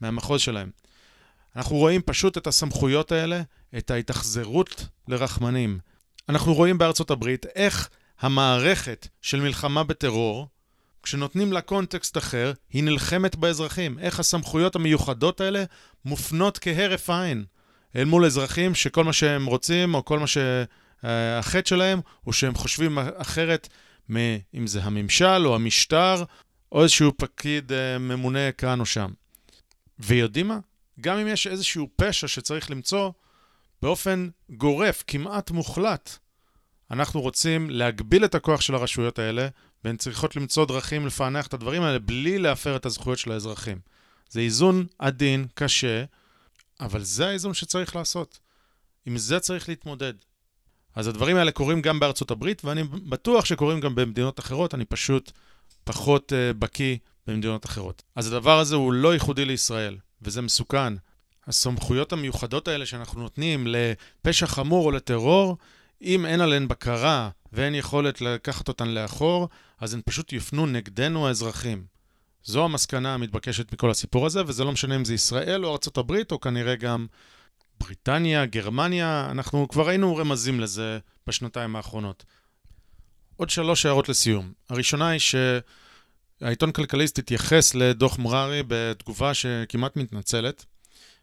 מהמחוז 0.00 0.40
שלהם. 0.40 0.70
אנחנו 1.56 1.76
רואים 1.76 2.02
פשוט 2.02 2.38
את 2.38 2.46
הסמכויות 2.46 3.12
האלה, 3.12 3.42
את 3.78 3.90
ההתאכזרות 3.90 4.86
לרחמנים. 5.08 5.78
אנחנו 6.28 6.54
רואים 6.54 6.78
בארצות 6.78 7.10
הברית 7.10 7.46
איך 7.54 7.88
המערכת 8.20 9.08
של 9.22 9.40
מלחמה 9.40 9.84
בטרור, 9.84 10.48
כשנותנים 11.02 11.52
לה 11.52 11.60
קונטקסט 11.60 12.16
אחר, 12.16 12.52
היא 12.72 12.84
נלחמת 12.84 13.36
באזרחים. 13.36 13.98
איך 13.98 14.20
הסמכויות 14.20 14.76
המיוחדות 14.76 15.40
האלה 15.40 15.64
מופנות 16.04 16.58
כהרף 16.58 17.10
עין 17.10 17.44
אל 17.96 18.04
מול 18.04 18.24
אזרחים 18.24 18.74
שכל 18.74 19.04
מה 19.04 19.12
שהם 19.12 19.46
רוצים, 19.46 19.94
או 19.94 20.04
כל 20.04 20.18
מה 20.18 20.26
שהחטא 20.26 21.68
שלהם, 21.68 22.00
הוא 22.24 22.32
שהם 22.32 22.54
חושבים 22.54 22.98
אחרת 22.98 23.68
מאם 24.08 24.66
זה 24.66 24.82
הממשל 24.82 25.46
או 25.46 25.54
המשטר, 25.54 26.24
או 26.72 26.82
איזשהו 26.82 27.12
פקיד 27.16 27.72
אה, 27.72 27.98
ממונה 27.98 28.52
כאן 28.52 28.80
או 28.80 28.86
שם. 28.86 29.10
ויודעים 29.98 30.48
מה? 30.48 30.58
גם 31.00 31.18
אם 31.18 31.26
יש 31.26 31.46
איזשהו 31.46 31.88
פשע 31.96 32.28
שצריך 32.28 32.70
למצוא, 32.70 33.10
באופן 33.82 34.28
גורף, 34.50 35.04
כמעט 35.06 35.50
מוחלט, 35.50 36.18
אנחנו 36.90 37.20
רוצים 37.20 37.70
להגביל 37.70 38.24
את 38.24 38.34
הכוח 38.34 38.60
של 38.60 38.74
הרשויות 38.74 39.18
האלה, 39.18 39.48
והן 39.84 39.96
צריכות 39.96 40.36
למצוא 40.36 40.66
דרכים 40.66 41.06
לפענח 41.06 41.46
את 41.46 41.54
הדברים 41.54 41.82
האלה 41.82 41.98
בלי 41.98 42.38
להפר 42.38 42.76
את 42.76 42.86
הזכויות 42.86 43.18
של 43.18 43.32
האזרחים. 43.32 43.78
זה 44.30 44.40
איזון 44.40 44.86
עדין, 44.98 45.46
קשה, 45.54 46.04
אבל 46.80 47.02
זה 47.02 47.28
האיזון 47.28 47.54
שצריך 47.54 47.96
לעשות. 47.96 48.38
עם 49.06 49.18
זה 49.18 49.40
צריך 49.40 49.68
להתמודד. 49.68 50.14
אז 50.94 51.06
הדברים 51.06 51.36
האלה 51.36 51.52
קורים 51.52 51.82
גם 51.82 52.00
בארצות 52.00 52.30
הברית, 52.30 52.64
ואני 52.64 52.82
בטוח 52.84 53.44
שקורים 53.44 53.80
גם 53.80 53.94
במדינות 53.94 54.40
אחרות, 54.40 54.74
אני 54.74 54.84
פשוט 54.84 55.32
פחות 55.84 56.32
uh, 56.32 56.56
בקיא 56.58 56.96
במדינות 57.26 57.64
אחרות. 57.66 58.02
אז 58.14 58.26
הדבר 58.32 58.58
הזה 58.58 58.76
הוא 58.76 58.92
לא 58.92 59.14
ייחודי 59.14 59.44
לישראל, 59.44 59.96
וזה 60.22 60.42
מסוכן. 60.42 60.92
הסמכויות 61.46 62.12
המיוחדות 62.12 62.68
האלה 62.68 62.86
שאנחנו 62.86 63.22
נותנים 63.22 63.66
לפשע 63.66 64.46
חמור 64.46 64.86
או 64.86 64.90
לטרור, 64.90 65.56
אם 66.02 66.26
אין 66.26 66.40
עליהן 66.40 66.68
בקרה 66.68 67.30
ואין 67.52 67.74
יכולת 67.74 68.20
לקחת 68.20 68.68
אותן 68.68 68.88
לאחור, 68.88 69.48
אז 69.80 69.94
הן 69.94 70.00
פשוט 70.04 70.32
יופנו 70.32 70.66
נגדנו 70.66 71.28
האזרחים. 71.28 71.84
זו 72.46 72.64
המסקנה 72.64 73.14
המתבקשת 73.14 73.72
מכל 73.72 73.90
הסיפור 73.90 74.26
הזה, 74.26 74.42
וזה 74.46 74.64
לא 74.64 74.72
משנה 74.72 74.96
אם 74.96 75.04
זה 75.04 75.14
ישראל 75.14 75.66
או 75.66 75.70
ארה"ב, 75.70 76.12
או 76.32 76.40
כנראה 76.40 76.76
גם 76.76 77.06
בריטניה, 77.80 78.46
גרמניה, 78.46 79.28
אנחנו 79.30 79.68
כבר 79.68 79.88
היינו 79.88 80.16
רמזים 80.16 80.60
לזה 80.60 80.98
בשנתיים 81.26 81.76
האחרונות. 81.76 82.24
עוד 83.36 83.50
שלוש 83.50 83.86
הערות 83.86 84.08
לסיום. 84.08 84.52
הראשונה 84.68 85.08
היא 85.08 85.20
שהעיתון 85.20 86.72
כלכליסט 86.72 87.18
התייחס 87.18 87.74
לדוח 87.74 88.18
מררי 88.18 88.62
בתגובה 88.68 89.34
שכמעט 89.34 89.96
מתנצלת. 89.96 90.64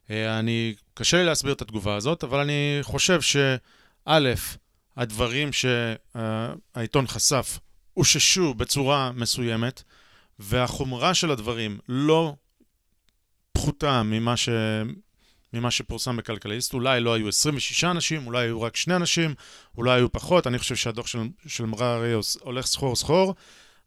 אה, 0.10 0.40
אני, 0.40 0.76
קשה 0.94 1.18
לי 1.18 1.24
להסביר 1.24 1.54
את 1.54 1.62
התגובה 1.62 1.96
הזאת, 1.96 2.24
אבל 2.24 2.40
אני 2.40 2.80
חושב 2.82 3.22
שא', 3.22 4.34
הדברים 4.98 5.50
שהעיתון 5.54 7.08
חשף 7.08 7.60
אוששו 7.98 8.54
בצורה 8.54 9.12
מסוימת, 9.12 9.84
והחומרה 10.40 11.14
של 11.14 11.32
הדברים 11.32 11.80
לא 11.90 12.36
פחותה 13.52 14.04
ממה, 14.04 14.38
ש... 14.38 14.50
ממה 15.54 15.72
שפורסם 15.72 16.18
בכלכליסט. 16.18 16.74
אולי 16.74 17.00
לא 17.00 17.14
היו 17.14 17.28
26 17.28 17.84
אנשים, 17.84 18.28
אולי 18.28 18.46
היו 18.46 18.62
רק 18.62 18.76
שני 18.76 18.96
אנשים, 18.96 19.34
אולי 19.78 19.92
היו 19.92 20.12
פחות. 20.12 20.48
אני 20.48 20.60
חושב 20.60 20.76
שהדוח 20.76 21.08
של, 21.08 21.20
של 21.48 21.66
מררי 21.66 22.14
הולך 22.40 22.66
סחור 22.66 22.96
סחור, 22.96 23.36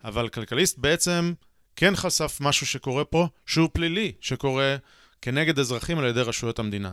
אבל 0.05 0.29
כלכליסט 0.29 0.79
בעצם 0.79 1.33
כן 1.77 1.97
חשף 1.97 2.39
משהו 2.41 2.67
שקורה 2.67 3.05
פה, 3.05 3.29
שהוא 3.47 3.69
פלילי, 3.73 4.13
שקורה 4.21 4.77
כנגד 5.23 5.59
אזרחים 5.59 5.99
על 5.99 6.05
ידי 6.05 6.21
רשויות 6.21 6.59
המדינה. 6.59 6.93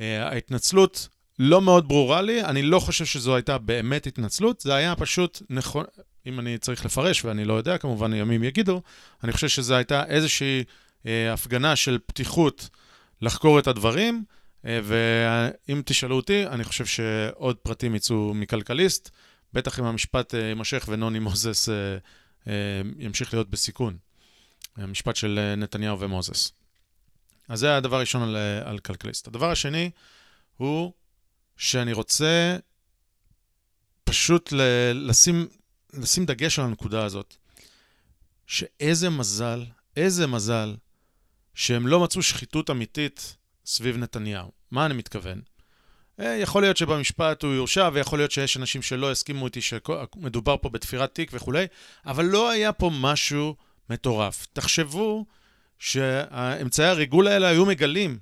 אה, 0.00 0.28
ההתנצלות 0.28 1.08
לא 1.38 1.60
מאוד 1.60 1.88
ברורה 1.88 2.22
לי, 2.22 2.44
אני 2.44 2.62
לא 2.62 2.78
חושב 2.78 3.04
שזו 3.04 3.34
הייתה 3.34 3.58
באמת 3.58 4.06
התנצלות, 4.06 4.60
זה 4.60 4.74
היה 4.74 4.96
פשוט 4.96 5.42
נכון, 5.50 5.84
אם 6.26 6.40
אני 6.40 6.58
צריך 6.58 6.84
לפרש, 6.84 7.24
ואני 7.24 7.44
לא 7.44 7.54
יודע, 7.54 7.78
כמובן 7.78 8.12
ימים 8.12 8.44
יגידו, 8.44 8.82
אני 9.24 9.32
חושב 9.32 9.48
שזו 9.48 9.74
הייתה 9.74 10.04
איזושהי 10.04 10.64
אה, 11.06 11.32
הפגנה 11.32 11.76
של 11.76 11.98
פתיחות 12.06 12.68
לחקור 13.22 13.58
את 13.58 13.66
הדברים, 13.66 14.24
אה, 14.66 14.80
ואם 14.84 15.82
תשאלו 15.84 16.16
אותי, 16.16 16.46
אני 16.46 16.64
חושב 16.64 16.86
שעוד 16.86 17.56
פרטים 17.56 17.94
יצאו 17.94 18.34
מכלכליסט, 18.34 19.10
בטח 19.52 19.80
אם 19.80 19.84
המשפט 19.84 20.34
אה, 20.34 20.40
יימשך 20.40 20.84
ונוני 20.88 21.18
מוזס 21.18 21.68
אה, 21.68 21.74
אה, 22.48 22.52
ימשיך 22.98 23.34
להיות 23.34 23.50
בסיכון. 23.50 23.96
המשפט 24.76 25.16
של 25.16 25.38
אה, 25.38 25.54
נתניהו 25.54 26.00
ומוזס. 26.00 26.52
אז 27.48 27.58
זה 27.60 27.76
הדבר 27.76 27.96
הראשון 27.96 28.22
על, 28.22 28.36
אה, 28.36 28.70
על 28.70 28.78
כלכליסט. 28.78 29.26
הדבר 29.26 29.50
השני 29.50 29.90
הוא 30.56 30.92
שאני 31.56 31.92
רוצה 31.92 32.56
פשוט 34.04 34.52
לשים, 34.94 35.46
לשים 35.98 36.26
דגש 36.26 36.58
על 36.58 36.64
הנקודה 36.64 37.04
הזאת. 37.04 37.34
שאיזה 38.46 39.10
מזל, 39.10 39.64
איזה 39.96 40.26
מזל, 40.26 40.76
שהם 41.54 41.86
לא 41.86 42.00
מצאו 42.00 42.22
שחיתות 42.22 42.70
אמיתית 42.70 43.36
סביב 43.66 43.96
נתניהו. 43.96 44.52
מה 44.70 44.86
אני 44.86 44.94
מתכוון? 44.94 45.40
אה, 46.20 46.36
יכול 46.36 46.62
להיות 46.62 46.76
שבמשפט 46.76 47.42
הוא 47.42 47.54
יורשע, 47.54 47.90
ויכול 47.92 48.18
להיות 48.18 48.30
שיש 48.30 48.56
אנשים 48.56 48.82
שלא 48.82 49.10
הסכימו 49.10 49.46
איתי 49.46 49.60
שמדובר 49.60 50.56
פה 50.56 50.68
בתפירת 50.68 51.14
תיק 51.14 51.30
וכולי, 51.32 51.66
אבל 52.06 52.24
לא 52.24 52.50
היה 52.50 52.72
פה 52.72 52.90
משהו 53.00 53.56
מטורף. 53.90 54.46
תחשבו 54.52 55.26
שהאמצעי 55.78 56.86
הריגול 56.86 57.28
האלה 57.28 57.48
היו 57.48 57.66
מגלים 57.66 58.18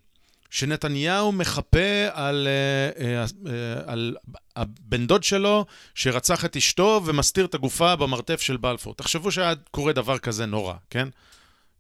שנתניהו 0.53 1.33
מחפה 1.33 2.05
על, 2.13 2.49
אה, 2.49 3.05
אה, 3.05 3.25
אה, 3.47 3.93
על 3.93 4.17
הבן 4.57 5.07
דוד 5.07 5.25
שלו 5.25 5.67
שרצח 5.95 6.45
את 6.45 6.57
אשתו 6.57 7.03
ומסתיר 7.05 7.45
את 7.45 7.55
הגופה 7.55 7.97
במרתף 7.97 8.41
של 8.41 8.57
בלפור. 8.57 8.95
תחשבו 8.95 9.33
שהיה 9.33 9.55
קורה 9.71 9.93
דבר 9.93 10.19
כזה 10.19 10.47
נורא, 10.47 10.75
כן? 10.91 11.09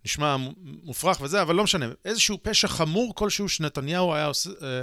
נשמע 0.04 0.37
מופרך 0.82 1.20
וזה, 1.20 1.42
אבל 1.42 1.54
לא 1.54 1.64
משנה. 1.64 1.87
איזשהו 2.04 2.38
פשע 2.42 2.68
חמור 2.68 3.14
כלשהו 3.14 3.48
שנתניהו 3.48 4.14
היה 4.14 4.30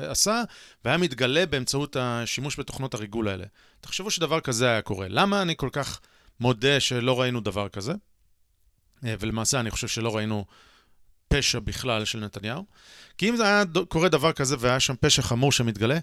עשה, 0.09 0.43
והיה 0.85 0.97
מתגלה 0.97 1.45
באמצעות 1.45 1.95
השימוש 1.99 2.59
בתוכנות 2.59 2.93
הריגול 2.93 3.27
האלה. 3.27 3.45
תחשבו 3.81 4.11
שדבר 4.11 4.39
כזה 4.39 4.69
היה 4.69 4.81
קורה. 4.81 5.07
למה 5.09 5.41
אני 5.41 5.53
כל 5.57 5.69
כך 5.71 5.99
מודה 6.39 6.79
שלא 6.79 7.21
ראינו 7.21 7.39
דבר 7.39 7.69
כזה? 7.69 7.93
ולמעשה 9.03 9.59
אני 9.59 9.71
חושב 9.71 9.87
שלא 9.87 10.15
ראינו 10.15 10.45
פשע 11.29 11.59
בכלל 11.59 12.05
של 12.05 12.19
נתניהו. 12.19 12.65
כי 13.17 13.29
אם 13.29 13.35
זה 13.35 13.43
היה 13.43 13.63
קורה 13.87 14.09
דבר 14.09 14.31
כזה 14.31 14.55
והיה 14.59 14.79
שם 14.79 14.93
פשע 14.99 15.21
חמור 15.21 15.51
שמתגלה, 15.51 15.99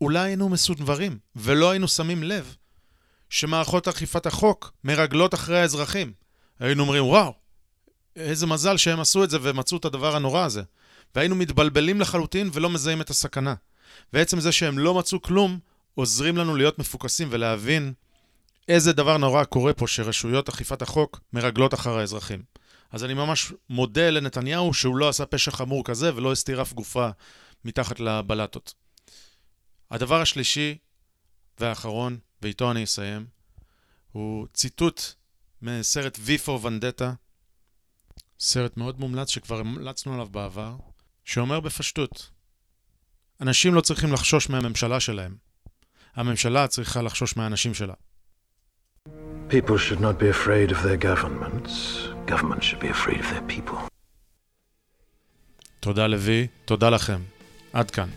אולי 0.00 0.18
היינו 0.18 0.48
מסונברים, 0.48 1.18
ולא 1.36 1.70
היינו 1.70 1.88
שמים 1.88 2.22
לב 2.22 2.56
שמערכות 3.30 3.88
אכיפת 3.88 4.26
החוק 4.26 4.72
מרגלות 4.84 5.34
אחרי 5.34 5.60
האזרחים. 5.60 6.12
היינו 6.60 6.82
אומרים, 6.82 7.04
וואו, 7.04 7.32
איזה 8.16 8.46
מזל 8.46 8.76
שהם 8.76 9.00
עשו 9.00 9.24
את 9.24 9.30
זה 9.30 9.38
ומצאו 9.42 9.76
את 9.76 9.84
הדבר 9.84 10.16
הנורא 10.16 10.44
הזה. 10.44 10.62
והיינו 11.14 11.36
מתבלבלים 11.36 12.00
לחלוטין 12.00 12.50
ולא 12.52 12.70
מזהים 12.70 13.00
את 13.00 13.10
הסכנה. 13.10 13.54
ועצם 14.12 14.40
זה 14.40 14.52
שהם 14.52 14.78
לא 14.78 14.94
מצאו 14.94 15.22
כלום, 15.22 15.58
עוזרים 15.94 16.36
לנו 16.36 16.56
להיות 16.56 16.78
מפוקסים 16.78 17.28
ולהבין 17.30 17.92
איזה 18.68 18.92
דבר 18.92 19.16
נורא 19.16 19.44
קורה 19.44 19.72
פה 19.72 19.86
שרשויות 19.86 20.48
אכיפת 20.48 20.82
החוק 20.82 21.20
מרגלות 21.32 21.74
אחר 21.74 21.98
האזרחים. 21.98 22.42
אז 22.90 23.04
אני 23.04 23.14
ממש 23.14 23.52
מודה 23.68 24.10
לנתניהו 24.10 24.74
שהוא 24.74 24.96
לא 24.96 25.08
עשה 25.08 25.26
פשע 25.26 25.50
חמור 25.50 25.84
כזה 25.84 26.14
ולא 26.14 26.32
הסתיר 26.32 26.62
אף 26.62 26.72
גופה 26.72 27.08
מתחת 27.64 28.00
לבלטות. 28.00 28.74
הדבר 29.90 30.20
השלישי 30.20 30.78
והאחרון, 31.60 32.18
ואיתו 32.42 32.70
אני 32.70 32.84
אסיים, 32.84 33.26
הוא 34.12 34.46
ציטוט 34.54 35.02
מסרט 35.62 36.18
ויפו 36.20 36.62
ונדטה, 36.62 37.12
סרט 38.40 38.76
מאוד 38.76 39.00
מומלץ 39.00 39.28
שכבר 39.28 39.60
המלצנו 39.60 40.14
עליו 40.14 40.28
בעבר, 40.28 40.76
שאומר 41.24 41.60
בפשטות, 41.60 42.30
אנשים 43.40 43.74
לא 43.74 43.80
צריכים 43.80 44.12
לחשוש 44.12 44.50
מהממשלה 44.50 45.00
שלהם, 45.00 45.36
הממשלה 46.14 46.68
צריכה 46.68 47.02
לחשוש 47.02 47.36
מהאנשים 47.36 47.74
שלה. 47.74 47.94
People 49.48 49.78
should 49.78 50.00
not 50.00 50.18
be 50.18 50.28
afraid 50.28 50.70
of 50.70 50.82
their 50.82 50.98
governments. 50.98 52.07
Governments 52.34 52.66
should 52.66 52.80
be 52.80 52.90
afraid 52.90 53.20
of 53.20 53.28
their 53.32 53.46
people. 53.56 53.78
תודה 55.80 56.06
לוי, 56.06 56.46
תודה 56.64 56.90
לכם. 56.90 57.20
עד 57.72 57.90
כאן. 57.90 58.08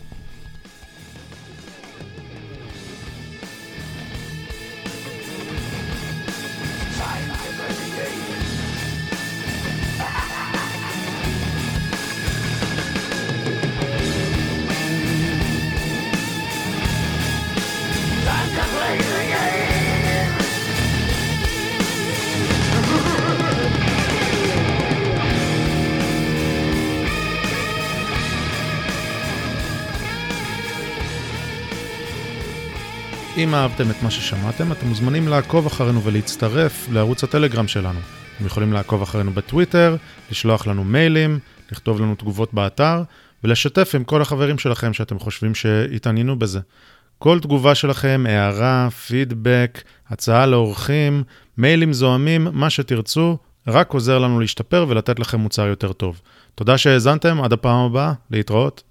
אם 33.44 33.54
אהבתם 33.54 33.90
את 33.90 34.02
מה 34.02 34.10
ששמעתם, 34.10 34.72
אתם 34.72 34.86
מוזמנים 34.86 35.28
לעקוב 35.28 35.66
אחרינו 35.66 36.02
ולהצטרף 36.02 36.88
לערוץ 36.92 37.24
הטלגרם 37.24 37.68
שלנו. 37.68 37.98
אתם 38.36 38.46
יכולים 38.46 38.72
לעקוב 38.72 39.02
אחרינו 39.02 39.30
בטוויטר, 39.30 39.96
לשלוח 40.30 40.66
לנו 40.66 40.84
מיילים, 40.84 41.38
לכתוב 41.72 42.00
לנו 42.00 42.14
תגובות 42.14 42.54
באתר, 42.54 43.02
ולשתף 43.44 43.92
עם 43.94 44.04
כל 44.04 44.22
החברים 44.22 44.58
שלכם 44.58 44.92
שאתם 44.92 45.18
חושבים 45.18 45.54
שהתעניינו 45.54 46.38
בזה. 46.38 46.60
כל 47.18 47.40
תגובה 47.40 47.74
שלכם, 47.74 48.24
הערה, 48.28 48.88
פידבק, 49.06 49.82
הצעה 50.08 50.46
לאורחים, 50.46 51.22
מיילים 51.58 51.92
זוהמים, 51.92 52.48
מה 52.52 52.70
שתרצו, 52.70 53.36
רק 53.66 53.92
עוזר 53.92 54.18
לנו 54.18 54.40
להשתפר 54.40 54.86
ולתת 54.88 55.18
לכם 55.18 55.40
מוצר 55.40 55.66
יותר 55.66 55.92
טוב. 55.92 56.20
תודה 56.54 56.78
שהאזנתם, 56.78 57.42
עד 57.42 57.52
הפעם 57.52 57.84
הבאה, 57.84 58.12
להתראות. 58.30 58.82